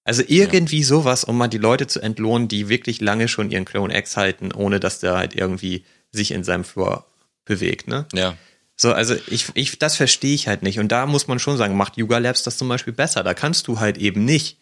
[0.03, 0.85] Also irgendwie ja.
[0.85, 4.51] sowas, um mal die Leute zu entlohnen, die wirklich lange schon ihren Clone X halten,
[4.51, 7.05] ohne dass der halt irgendwie sich in seinem Floor
[7.45, 8.05] bewegt, ne?
[8.13, 8.35] Ja.
[8.75, 10.79] So, also ich, ich, das verstehe ich halt nicht.
[10.79, 13.23] Und da muss man schon sagen, macht Yuga Labs das zum Beispiel besser.
[13.23, 14.57] Da kannst du halt eben nicht.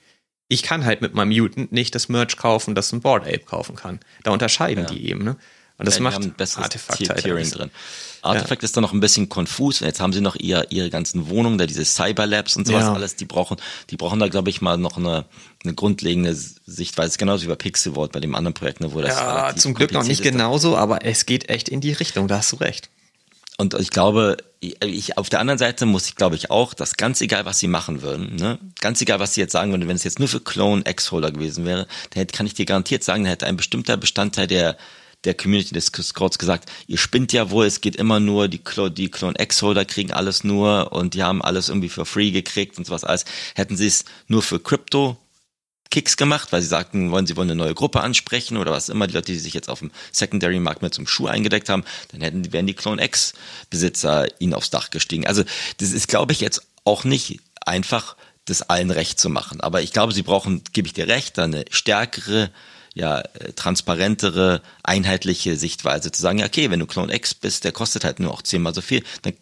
[0.49, 3.75] Ich kann halt mit meinem Mutant nicht das Merch kaufen, das ein Board Ape kaufen
[3.75, 3.99] kann.
[4.23, 4.89] Da unterscheiden ja.
[4.89, 5.37] die eben, ne?
[5.79, 7.71] Und das ja, macht ein Artefakt halt drin.
[8.21, 8.65] Artifact ja.
[8.65, 9.79] ist da noch ein bisschen konfus.
[9.79, 12.93] Jetzt haben sie noch ihr, ihre ganzen Wohnungen, da diese Cyberlabs und sowas ja.
[12.93, 13.15] alles.
[13.15, 13.55] Die brauchen,
[13.89, 15.23] die brauchen da, glaube ich, mal noch eine,
[15.63, 17.17] eine grundlegende Sichtweise.
[17.17, 20.03] Genauso wie bei Pixelwort, bei dem anderen Projekt, ne, wo das Ja, zum Glück noch
[20.03, 22.27] nicht genauso, aber es geht echt in die Richtung.
[22.27, 22.89] Da hast du recht.
[23.57, 27.21] Und ich glaube, ich, auf der anderen Seite muss ich, glaube ich, auch, dass ganz
[27.21, 30.03] egal, was sie machen würden, ne, ganz egal, was sie jetzt sagen würden, wenn es
[30.03, 33.31] jetzt nur für Clone X-Holder gewesen wäre, dann hätte, kann ich dir garantiert sagen, dann
[33.31, 34.77] hätte ein bestimmter Bestandteil der
[35.25, 38.91] der Community des Discords gesagt, ihr spinnt ja wohl, es geht immer nur, die, Clone,
[38.91, 42.85] die Clone X-Holder kriegen alles nur und die haben alles irgendwie für free gekriegt und
[42.85, 43.25] sowas alles.
[43.55, 45.17] Hätten sie es nur für Crypto
[45.91, 49.07] Kicks gemacht, weil sie sagten, wollen sie wollen eine neue Gruppe ansprechen oder was immer,
[49.07, 52.21] die Leute, die sich jetzt auf dem Secondary Markt mit zum Schuh eingedeckt haben, dann
[52.21, 53.33] hätten, wären die Clone X
[53.69, 55.25] Besitzer ihnen aufs Dach gestiegen.
[55.25, 55.43] Also,
[55.77, 58.15] das ist, glaube ich, jetzt auch nicht einfach,
[58.45, 59.61] das allen recht zu machen.
[59.61, 62.51] Aber ich glaube, sie brauchen, gebe ich dir recht, eine stärkere
[62.99, 67.71] ja, äh, transparentere, einheitliche Sichtweise zu sagen, ja, okay, wenn du Clone X bist, der
[67.71, 69.33] kostet halt nur auch zehnmal so viel, dann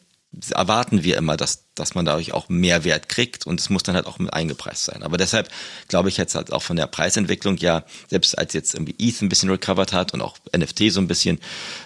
[0.51, 3.95] erwarten wir immer, dass, dass man dadurch auch mehr Wert kriegt und es muss dann
[3.95, 5.01] halt auch mit eingepreist sein.
[5.01, 5.49] Aber deshalb
[5.87, 9.29] glaube ich jetzt halt auch von der Preisentwicklung ja, selbst als jetzt irgendwie ETH ein
[9.29, 11.39] bisschen recovered hat und auch NFT so ein bisschen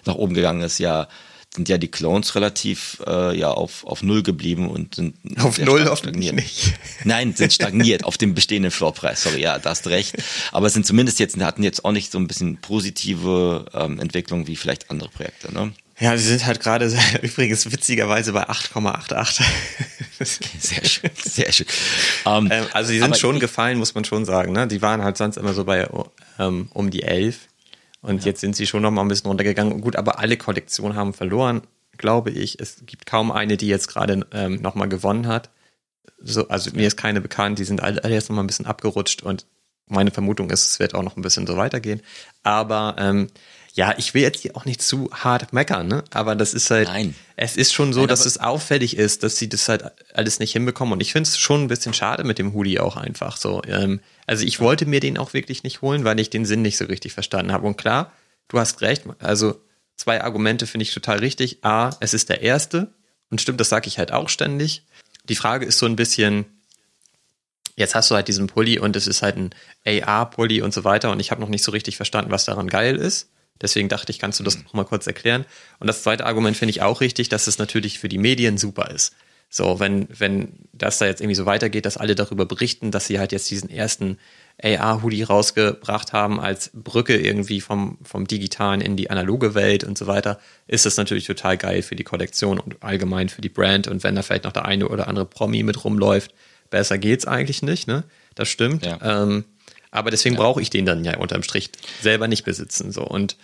[0.06, 1.08] nach oben gegangen ist, ja,
[1.56, 5.86] sind ja die Clones relativ äh, ja auf, auf null geblieben und sind auf null
[5.90, 6.74] hoffentlich nicht.
[7.04, 9.24] Nein, sind stagniert auf dem bestehenden Floorpreis.
[9.24, 10.16] Sorry, ja, da hast recht.
[10.52, 14.56] Aber sind zumindest jetzt hatten jetzt auch nicht so ein bisschen positive ähm, Entwicklung wie
[14.56, 15.54] vielleicht andere Projekte.
[15.54, 15.74] Ne?
[16.00, 16.92] Ja, sie sind halt gerade
[17.22, 19.44] übrigens witzigerweise bei 8,88.
[20.60, 21.68] sehr schön, sehr schön.
[22.24, 24.54] Um, ähm, also die sind schon gefallen, muss man schon sagen.
[24.54, 24.68] Ne?
[24.68, 25.88] Die waren halt sonst immer so bei
[26.40, 27.51] ähm, um die 11.
[28.02, 28.28] Und ja.
[28.28, 29.82] jetzt sind sie schon noch mal ein bisschen runtergegangen.
[29.82, 31.62] Gut, aber alle Kollektionen haben verloren,
[31.98, 32.60] glaube ich.
[32.60, 35.50] Es gibt kaum eine, die jetzt gerade ähm, noch mal gewonnen hat.
[36.20, 37.60] So, also mir ist keine bekannt.
[37.60, 39.46] Die sind alle, alle jetzt noch mal ein bisschen abgerutscht und
[39.88, 42.02] meine Vermutung ist, es wird auch noch ein bisschen so weitergehen.
[42.44, 43.28] Aber ähm,
[43.74, 46.04] ja, ich will jetzt hier auch nicht zu hart meckern, ne?
[46.12, 47.16] Aber das ist halt, Nein.
[47.38, 50.52] es ist schon so, Nein, dass es auffällig ist, dass sie das halt alles nicht
[50.52, 50.94] hinbekommen.
[50.94, 53.62] Und ich finde es schon ein bisschen schade mit dem Hoodie auch einfach so.
[53.66, 56.78] Ähm, also ich wollte mir den auch wirklich nicht holen, weil ich den Sinn nicht
[56.78, 57.66] so richtig verstanden habe.
[57.66, 58.12] Und klar,
[58.50, 59.04] du hast recht.
[59.20, 59.62] Also
[59.96, 61.64] zwei Argumente finde ich total richtig.
[61.64, 62.94] A, es ist der erste.
[63.30, 64.84] Und stimmt, das sage ich halt auch ständig.
[65.30, 66.46] Die Frage ist so ein bisschen,
[67.78, 69.52] jetzt hast du halt diesen Pulli und es ist halt ein
[69.86, 71.10] AR-Pulli und so weiter.
[71.12, 73.30] Und ich habe noch nicht so richtig verstanden, was daran geil ist.
[73.62, 75.46] Deswegen dachte ich, kannst du das noch mal kurz erklären.
[75.80, 78.90] Und das zweite Argument finde ich auch richtig, dass es natürlich für die Medien super
[78.92, 79.14] ist.
[79.54, 83.20] So, wenn, wenn das da jetzt irgendwie so weitergeht, dass alle darüber berichten, dass sie
[83.20, 84.18] halt jetzt diesen ersten
[84.64, 90.08] AR-Hoodie rausgebracht haben als Brücke irgendwie vom, vom digitalen in die analoge Welt und so
[90.08, 93.90] weiter, ist das natürlich total geil für die Kollektion und allgemein für die Brand.
[93.90, 96.34] Und wenn da vielleicht noch der eine oder andere Promi mit rumläuft,
[96.70, 98.06] besser geht's eigentlich nicht, ne?
[98.36, 98.86] Das stimmt.
[98.86, 99.00] Ja.
[99.04, 99.44] Ähm,
[99.92, 101.70] aber deswegen brauche ich den dann ja unterm Strich
[102.02, 102.92] selber nicht besitzen.
[102.92, 103.38] So und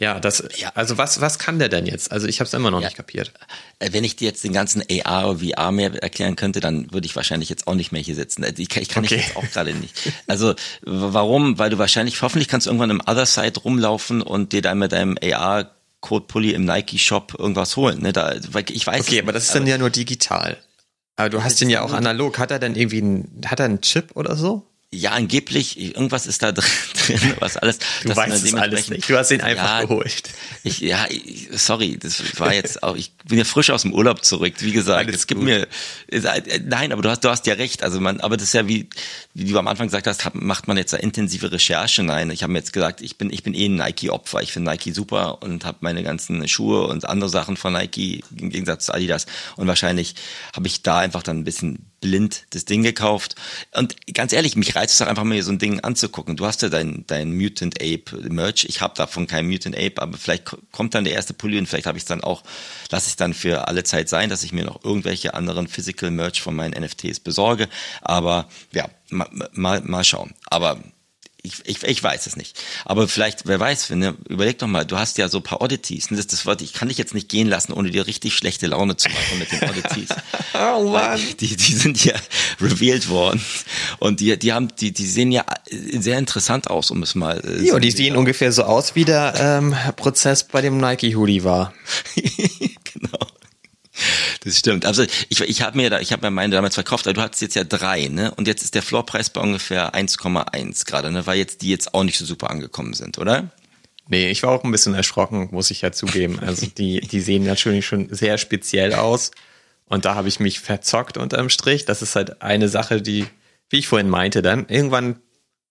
[0.00, 0.72] ja, das, Ja.
[0.74, 2.10] also was, was kann der denn jetzt?
[2.12, 2.86] Also ich habe es immer noch Ja.
[2.88, 3.32] nicht kapiert.
[3.78, 7.04] Äh, Wenn ich dir jetzt den ganzen AR oder VR mehr erklären könnte, dann würde
[7.06, 8.42] ich wahrscheinlich jetzt auch nicht mehr hier sitzen.
[8.42, 9.16] Äh, Ich kann, ich kann Okay.
[9.16, 9.94] ich jetzt auch gerade nicht.
[10.26, 11.58] Also warum?
[11.58, 14.92] Weil du wahrscheinlich, hoffentlich kannst du irgendwann im Other Side rumlaufen und dir dann mit
[14.92, 18.00] deinem AR Code Pulli im Nike Shop irgendwas holen.
[18.00, 18.12] Ne?
[18.14, 18.34] Da,
[18.70, 20.56] ich weiß Okay, es aber das nicht, ist dann ja nur digital.
[21.16, 22.38] Aber du hast den ja auch analog.
[22.38, 24.66] Hat er denn irgendwie einen, hat er einen Chip oder so?
[24.94, 26.66] Ja, angeblich, irgendwas ist da drin,
[27.38, 27.78] was alles.
[28.02, 29.08] Du weißt es alles nicht.
[29.08, 30.24] Du hast ihn einfach ja, geholt.
[30.64, 34.22] Ich, ja, ich, sorry, das war jetzt auch, ich bin ja frisch aus dem Urlaub
[34.22, 35.08] zurück, wie gesagt.
[35.08, 35.48] Alles es gibt gut.
[35.48, 35.66] mir,
[36.08, 37.82] äh, nein, aber du hast, du hast ja recht.
[37.82, 38.90] Also man, aber das ist ja wie,
[39.32, 42.02] wie du am Anfang gesagt hast, hab, macht man jetzt da intensive Recherche?
[42.02, 44.42] Nein, ich habe mir jetzt gesagt, ich bin, ich bin eh ein Nike-Opfer.
[44.42, 48.50] Ich finde Nike super und habe meine ganzen Schuhe und andere Sachen von Nike im
[48.50, 49.24] Gegensatz zu Adidas.
[49.56, 50.16] Und wahrscheinlich
[50.54, 53.36] habe ich da einfach dann ein bisschen blind das Ding gekauft.
[53.74, 56.36] Und ganz ehrlich, mich reizt es doch einfach mal so ein Ding anzugucken.
[56.36, 58.64] Du hast ja dein, dein Mutant Ape Merch.
[58.68, 61.66] Ich habe davon kein Mutant Ape, aber vielleicht ko- kommt dann der erste Pulli und
[61.66, 62.42] vielleicht habe ich es dann auch,
[62.90, 66.40] lasse ich dann für alle Zeit sein, dass ich mir noch irgendwelche anderen Physical Merch
[66.42, 67.68] von meinen NFTs besorge.
[68.00, 70.32] Aber ja, mal, mal, mal schauen.
[70.46, 70.78] Aber
[71.44, 72.56] ich, ich, ich weiß es nicht.
[72.84, 76.08] Aber vielleicht, wer weiß, ne, überleg doch mal, du hast ja so ein paar Oddities.
[76.10, 78.68] Und das, das Wort, ich kann dich jetzt nicht gehen lassen, ohne dir richtig schlechte
[78.68, 80.08] Laune zu machen mit den Oddities.
[80.54, 81.18] Oh Mann.
[81.40, 82.14] Die, die sind ja
[82.60, 83.42] revealed worden.
[83.98, 87.40] Und die, die haben, die, die sehen ja sehr interessant aus, um es mal.
[87.44, 91.72] äh, Ja, die sehen ungefähr so aus, wie der ähm, Prozess bei dem Nike-Hoodie war.
[92.14, 93.18] genau.
[94.44, 94.86] Das stimmt.
[94.86, 97.42] Also ich, ich habe mir da, ich habe mir meine damals verkauft, aber du hattest
[97.42, 98.32] jetzt ja drei, ne?
[98.34, 101.26] Und jetzt ist der Floorpreis bei ungefähr 1,1 gerade, ne?
[101.26, 103.50] Weil jetzt die jetzt auch nicht so super angekommen sind, oder?
[104.08, 106.38] Nee, ich war auch ein bisschen erschrocken, muss ich ja zugeben.
[106.40, 109.30] Also die, die sehen natürlich schon sehr speziell aus.
[109.86, 111.84] Und da habe ich mich verzockt unterm Strich.
[111.84, 113.26] Das ist halt eine Sache, die,
[113.70, 115.20] wie ich vorhin meinte, dann irgendwann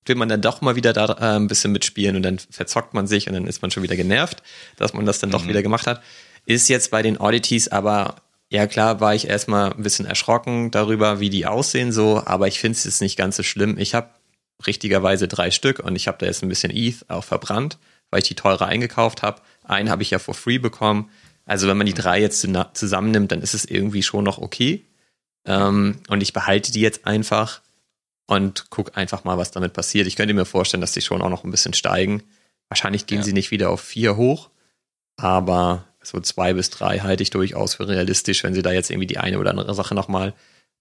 [0.06, 3.08] will man dann doch mal wieder da äh, ein bisschen mitspielen und dann verzockt man
[3.08, 4.42] sich und dann ist man schon wieder genervt,
[4.78, 6.02] dass man das dann doch wieder gemacht hat.
[6.46, 8.16] Ist jetzt bei den Oddities aber,
[8.50, 12.60] ja klar, war ich erstmal ein bisschen erschrocken darüber, wie die aussehen so, aber ich
[12.60, 13.78] finde es jetzt nicht ganz so schlimm.
[13.78, 14.10] Ich habe
[14.66, 17.78] richtigerweise drei Stück und ich habe da jetzt ein bisschen ETH auch verbrannt,
[18.10, 19.42] weil ich die teurer eingekauft habe.
[19.64, 21.10] Einen habe ich ja for free bekommen.
[21.46, 24.86] Also wenn man die drei jetzt zusammennimmt, dann ist es irgendwie schon noch okay.
[25.46, 27.62] Ähm, und ich behalte die jetzt einfach
[28.28, 30.08] und guck einfach mal, was damit passiert.
[30.08, 32.24] Ich könnte mir vorstellen, dass die schon auch noch ein bisschen steigen.
[32.70, 33.24] Wahrscheinlich gehen Ja.
[33.24, 34.50] sie nicht wieder auf vier hoch,
[35.18, 39.08] aber so zwei bis drei halte ich durchaus für realistisch, wenn sie da jetzt irgendwie
[39.08, 40.34] die eine oder andere Sache nochmal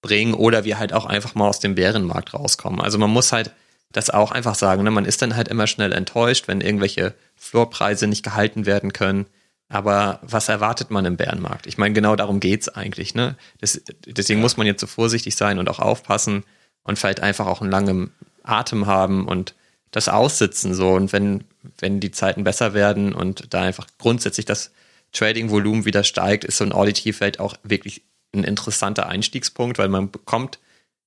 [0.03, 2.81] bringen oder wir halt auch einfach mal aus dem Bärenmarkt rauskommen.
[2.81, 3.53] Also man muss halt
[3.93, 4.91] das auch einfach sagen, ne?
[4.91, 9.27] man ist dann halt immer schnell enttäuscht, wenn irgendwelche Floorpreise nicht gehalten werden können.
[9.69, 11.67] Aber was erwartet man im Bärenmarkt?
[11.67, 13.15] Ich meine, genau darum geht's eigentlich.
[13.15, 13.37] Ne?
[13.61, 16.45] Das, deswegen muss man jetzt so vorsichtig sein und auch aufpassen
[16.83, 18.13] und vielleicht einfach auch einen langen
[18.43, 19.55] Atem haben und
[19.91, 20.93] das aussitzen so.
[20.93, 21.45] Und wenn,
[21.79, 24.73] wenn die Zeiten besser werden und da einfach grundsätzlich das
[25.13, 28.03] Trading-Volumen wieder steigt, ist so ein Audit vielleicht auch wirklich
[28.35, 30.59] ein interessanter Einstiegspunkt, weil man bekommt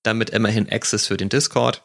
[0.03, 1.81] damit immerhin Access für den Discord.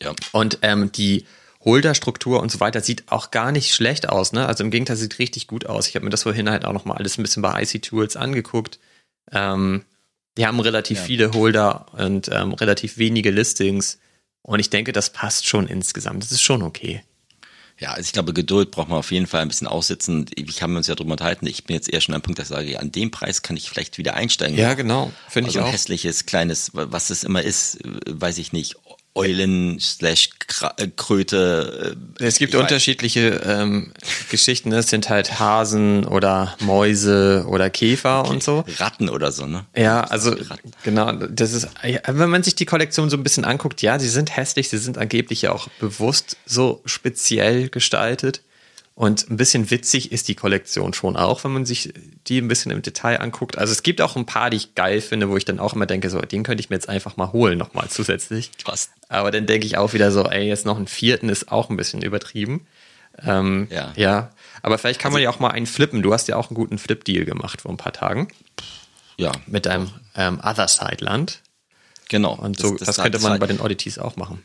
[0.00, 0.14] Ja.
[0.32, 1.24] Und ähm, die
[1.64, 4.32] Holderstruktur und so weiter sieht auch gar nicht schlecht aus.
[4.32, 4.46] Ne?
[4.46, 5.88] Also im Gegenteil, sieht richtig gut aus.
[5.88, 8.78] Ich habe mir das vorhin halt auch nochmal alles ein bisschen bei IC Tools angeguckt.
[9.32, 9.84] Ähm,
[10.36, 11.04] die haben relativ Ja.
[11.04, 13.98] viele Holder und ähm, relativ wenige Listings.
[14.42, 16.22] Und ich denke, das passt schon insgesamt.
[16.22, 17.02] Das ist schon okay.
[17.78, 20.26] Ja, also ich glaube, Geduld braucht man auf jeden Fall ein bisschen aussitzen.
[20.34, 21.46] Ich habe uns ja drüber unterhalten.
[21.46, 23.56] Ich bin jetzt eher schon am Punkt, dass ich sage, ja, an dem Preis kann
[23.56, 24.56] ich vielleicht wieder einsteigen.
[24.74, 25.12] genau.
[25.28, 28.76] Finde also ein hässliches, kleines, was es immer ist, weiß ich nicht,
[29.16, 30.30] Eulen slash
[30.76, 31.96] äh, Kröte.
[32.20, 33.92] äh, Es gibt unterschiedliche ähm,
[34.30, 34.68] Geschichten.
[34.68, 34.78] ne?
[34.78, 38.64] Es sind halt Hasen oder Mäuse oder Käfer und so.
[38.78, 39.64] Ratten oder so, ne?
[39.74, 40.70] Ja, also Ratten.
[40.84, 41.68] genau, das ist,
[42.06, 44.98] wenn man sich die Kollektion so ein bisschen anguckt, ja, sie sind hässlich, sie sind
[44.98, 48.42] angeblich ja auch bewusst so speziell gestaltet.
[48.96, 51.92] Und ein bisschen witzig ist die Kollektion schon auch, wenn man sich
[52.28, 53.58] die ein bisschen im Detail anguckt.
[53.58, 55.84] Also es gibt auch ein paar, die ich geil finde, wo ich dann auch immer
[55.84, 58.50] denke, so, den könnte ich mir jetzt einfach mal holen, nochmal zusätzlich.
[58.64, 58.88] Was?
[59.10, 61.76] Aber dann denke ich auch wieder so, ey, jetzt noch einen vierten ist auch ein
[61.76, 62.66] bisschen übertrieben.
[63.22, 63.92] Ähm, Ja.
[63.96, 64.30] ja.
[64.62, 66.00] Aber vielleicht kann man ja auch mal einen flippen.
[66.02, 68.28] Du hast ja auch einen guten Flip-Deal gemacht vor ein paar Tagen
[69.18, 71.42] Ja, mit deinem ähm, Other Side Land.
[72.08, 72.34] genau.
[72.34, 74.42] Und so, das, war- könnte man bei den Oddities auch machen.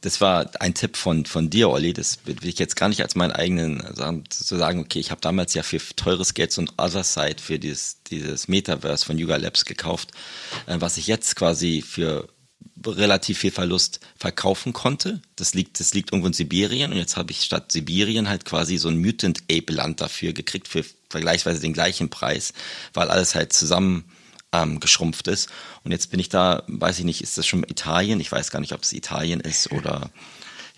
[0.00, 1.92] Das war ein Tipp von, von dir, Olli.
[1.92, 5.20] Das will ich jetzt gar nicht als meinen eigenen sagen, zu sagen, okay, ich habe
[5.20, 9.36] damals ja für teures Geld so ein Other Side für dieses, dieses Metaverse von Yuga
[9.36, 10.12] Labs gekauft,
[10.66, 12.28] äh, was ich jetzt quasi für
[12.86, 15.20] relativ viel Verlust verkaufen konnte.
[15.36, 18.76] Das liegt, das liegt irgendwo in Sibirien und jetzt habe ich statt Sibirien halt quasi
[18.76, 22.52] so ein Mutant Ape Land dafür gekriegt für vergleichsweise den gleichen Preis,
[22.94, 24.04] weil alles halt zusammen
[24.52, 25.48] ähm, geschrumpft ist.
[25.84, 28.20] Und jetzt bin ich da, weiß ich nicht, ist das schon Italien?
[28.20, 30.10] Ich weiß gar nicht, ob es Italien ist oder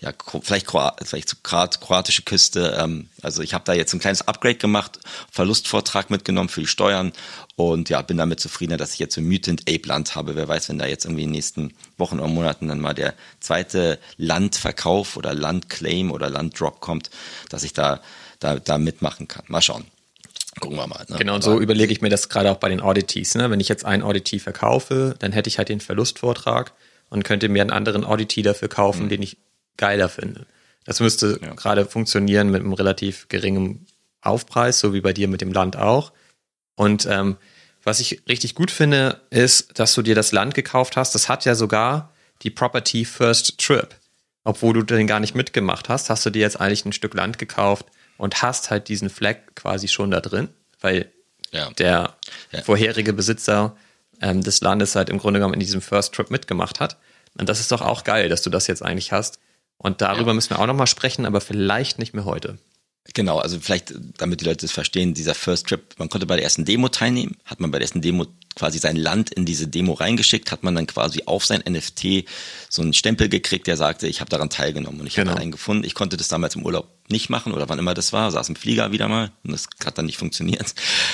[0.01, 0.11] ja,
[0.41, 2.75] vielleicht, Kroat, vielleicht kroatische Küste.
[2.79, 4.99] Ähm, also ich habe da jetzt ein kleines Upgrade gemacht,
[5.31, 7.13] Verlustvortrag mitgenommen für die Steuern
[7.55, 10.35] und ja, bin damit zufriedener, dass ich jetzt so Mutant Ape Land habe.
[10.35, 13.13] Wer weiß, wenn da jetzt irgendwie in den nächsten Wochen oder Monaten dann mal der
[13.39, 17.11] zweite Landverkauf oder Landclaim oder Landdrop kommt,
[17.49, 18.01] dass ich da,
[18.39, 19.45] da, da mitmachen kann.
[19.49, 19.85] Mal schauen.
[20.59, 21.05] Gucken wir mal.
[21.07, 21.17] Ne?
[21.17, 23.35] Genau, und so Aber überlege ich mir das gerade auch bei den Auditees.
[23.35, 23.49] Ne?
[23.49, 26.73] Wenn ich jetzt ein Auditee verkaufe, dann hätte ich halt den Verlustvortrag
[27.09, 29.09] und könnte mir einen anderen Auditee dafür kaufen, mhm.
[29.09, 29.37] den ich
[29.77, 30.45] geiler finde.
[30.83, 31.53] Das müsste ja.
[31.53, 33.85] gerade funktionieren mit einem relativ geringen
[34.21, 36.11] Aufpreis, so wie bei dir mit dem Land auch.
[36.75, 37.37] Und ähm,
[37.83, 41.15] was ich richtig gut finde, ist, dass du dir das Land gekauft hast.
[41.15, 43.95] Das hat ja sogar die Property First Trip.
[44.43, 47.37] Obwohl du den gar nicht mitgemacht hast, hast du dir jetzt eigentlich ein Stück Land
[47.37, 47.85] gekauft
[48.21, 50.49] und hast halt diesen Flag quasi schon da drin,
[50.79, 51.11] weil
[51.51, 51.71] ja.
[51.71, 52.15] der
[52.51, 52.61] ja.
[52.61, 53.75] vorherige Besitzer
[54.21, 56.97] ähm, des Landes halt im Grunde genommen in diesem First Trip mitgemacht hat.
[57.39, 59.39] Und das ist doch auch geil, dass du das jetzt eigentlich hast.
[59.77, 60.33] Und darüber ja.
[60.35, 62.59] müssen wir auch nochmal sprechen, aber vielleicht nicht mehr heute.
[63.15, 66.43] Genau, also vielleicht, damit die Leute es verstehen, dieser First Trip, man konnte bei der
[66.43, 69.93] ersten Demo teilnehmen, hat man bei der ersten Demo quasi sein Land in diese Demo
[69.93, 72.25] reingeschickt, hat man dann quasi auf sein NFT
[72.69, 75.31] so einen Stempel gekriegt, der sagte, ich habe daran teilgenommen und ich genau.
[75.31, 75.83] habe einen gefunden.
[75.83, 78.55] Ich konnte das damals im Urlaub nicht machen oder wann immer das war, saß im
[78.55, 80.73] Flieger wieder mal und das hat dann nicht funktioniert.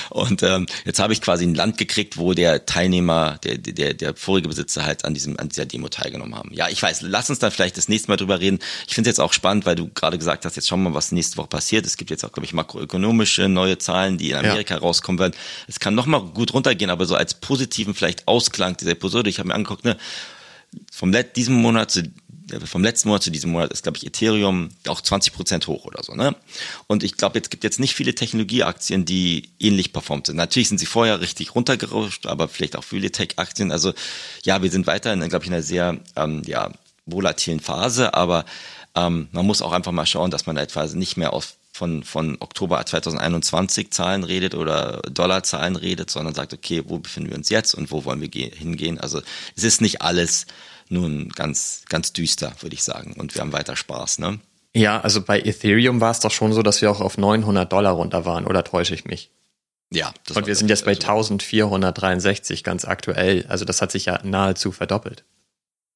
[0.09, 4.15] Und ähm, jetzt habe ich quasi ein Land gekriegt, wo der Teilnehmer, der, der, der
[4.15, 6.53] vorige Besitzer halt an diesem an dieser Demo teilgenommen haben.
[6.53, 8.59] Ja, ich weiß, lass uns dann vielleicht das nächste Mal drüber reden.
[8.87, 10.95] Ich finde es jetzt auch spannend, weil du gerade gesagt hast, jetzt schauen wir mal,
[10.95, 11.85] was nächste Woche passiert.
[11.85, 14.81] Es gibt jetzt auch, glaube ich, makroökonomische neue Zahlen, die in Amerika ja.
[14.81, 15.33] rauskommen werden.
[15.67, 19.49] Es kann nochmal gut runtergehen, aber so als positiven vielleicht Ausklang dieser Episode, ich habe
[19.49, 19.97] mir angeguckt, ne,
[20.91, 22.03] vom Let diesem Monat zu
[22.65, 26.03] vom letzten Monat zu diesem Monat ist, glaube ich, Ethereum auch 20 Prozent hoch oder
[26.03, 26.13] so.
[26.13, 26.35] Ne?
[26.87, 30.35] Und ich glaube, jetzt gibt jetzt nicht viele Technologieaktien, die ähnlich performt sind.
[30.37, 33.71] Natürlich sind sie vorher richtig runtergerutscht, aber vielleicht auch viele Tech-Aktien.
[33.71, 33.93] Also
[34.43, 36.71] ja, wir sind weiterhin, glaube ich, in einer sehr ähm, ja,
[37.05, 38.45] volatilen Phase, aber
[38.95, 42.37] ähm, man muss auch einfach mal schauen, dass man etwa nicht mehr auf von, von
[42.39, 47.75] Oktober 2021 Zahlen redet oder Dollarzahlen redet, sondern sagt, okay, wo befinden wir uns jetzt
[47.75, 48.99] und wo wollen wir hingehen?
[48.99, 49.21] Also
[49.55, 50.47] es ist nicht alles
[50.89, 53.13] nun ganz, ganz düster, würde ich sagen.
[53.13, 54.39] Und wir haben weiter Spaß, ne?
[54.73, 57.93] Ja, also bei Ethereum war es doch schon so, dass wir auch auf 900 Dollar
[57.93, 59.31] runter waren, oder täusche ich mich?
[59.91, 60.13] Ja.
[60.35, 63.45] Und wir sind jetzt bei 1463 ganz aktuell.
[63.47, 65.23] Also das hat sich ja nahezu verdoppelt.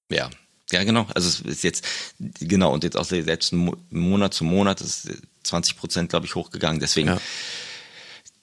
[0.09, 0.29] Ja,
[0.71, 1.05] ja, genau.
[1.13, 1.85] Also es ist jetzt,
[2.19, 5.09] genau, und jetzt auch selbst Monat zu Monat ist
[5.43, 6.79] 20 Prozent, glaube ich, hochgegangen.
[6.79, 7.19] Deswegen ja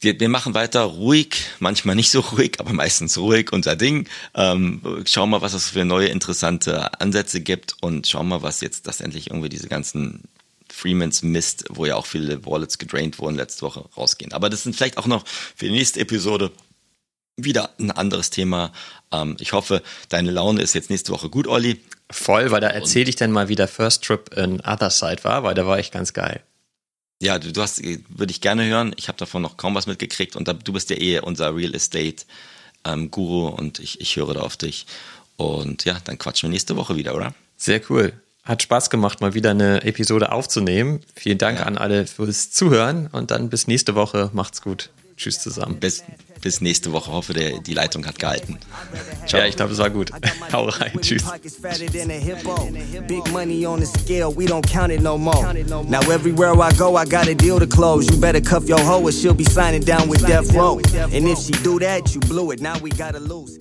[0.01, 4.09] wir, wir machen weiter ruhig, manchmal nicht so ruhig, aber meistens ruhig unser Ding.
[4.35, 8.87] Ähm, schauen mal, was es für neue interessante Ansätze gibt und schauen mal, was jetzt
[8.87, 10.25] das endlich irgendwie diese ganzen
[10.71, 14.33] Freemans Mist, wo ja auch viele Wallets gedraint wurden letzte Woche rausgehen.
[14.33, 16.53] Aber das sind vielleicht auch noch für die nächste Episode
[17.37, 18.73] wieder ein anderes Thema.
[19.13, 21.81] Ähm, ich hoffe, deine Laune ist jetzt nächste Woche gut, Olli.
[22.11, 25.43] Voll, weil da erzähle ich dann mal, wie der First Trip in Other Side war,
[25.43, 26.43] weil da war ich ganz geil.
[27.21, 28.93] Ja, du, du hast, würde ich gerne hören.
[28.97, 31.75] Ich habe davon noch kaum was mitgekriegt und da, du bist ja eh unser Real
[31.75, 32.25] Estate
[32.85, 34.87] ähm, Guru und ich, ich höre da auf dich.
[35.37, 37.35] Und ja, dann quatschen wir nächste Woche wieder, oder?
[37.57, 38.13] Sehr cool.
[38.45, 41.01] Hat Spaß gemacht, mal wieder eine Episode aufzunehmen.
[41.15, 41.67] Vielen Dank ja.
[41.67, 44.31] an alle fürs Zuhören und dann bis nächste Woche.
[44.33, 44.91] Macht's gut.
[45.19, 45.81] Tschüss zusammen.
[45.81, 46.05] Bis,
[46.41, 47.11] bis nächste Woche.
[47.11, 48.59] Hoffe, der, die Leitung hat gehalten.
[49.27, 49.41] Ciao.
[49.41, 50.13] Ja, ich glaube, es war gut.
[50.53, 50.93] Hau rein.
[51.01, 51.25] Tschüss.
[53.09, 55.53] Big money on the scale, we don't count it no more.
[55.89, 58.09] Now everywhere I go, I got a deal to close.
[58.09, 60.79] You better cuff your hoe or she'll be signing down with death row.
[60.95, 62.61] And if she do that, you blew it.
[62.61, 63.59] Now we gotta lose.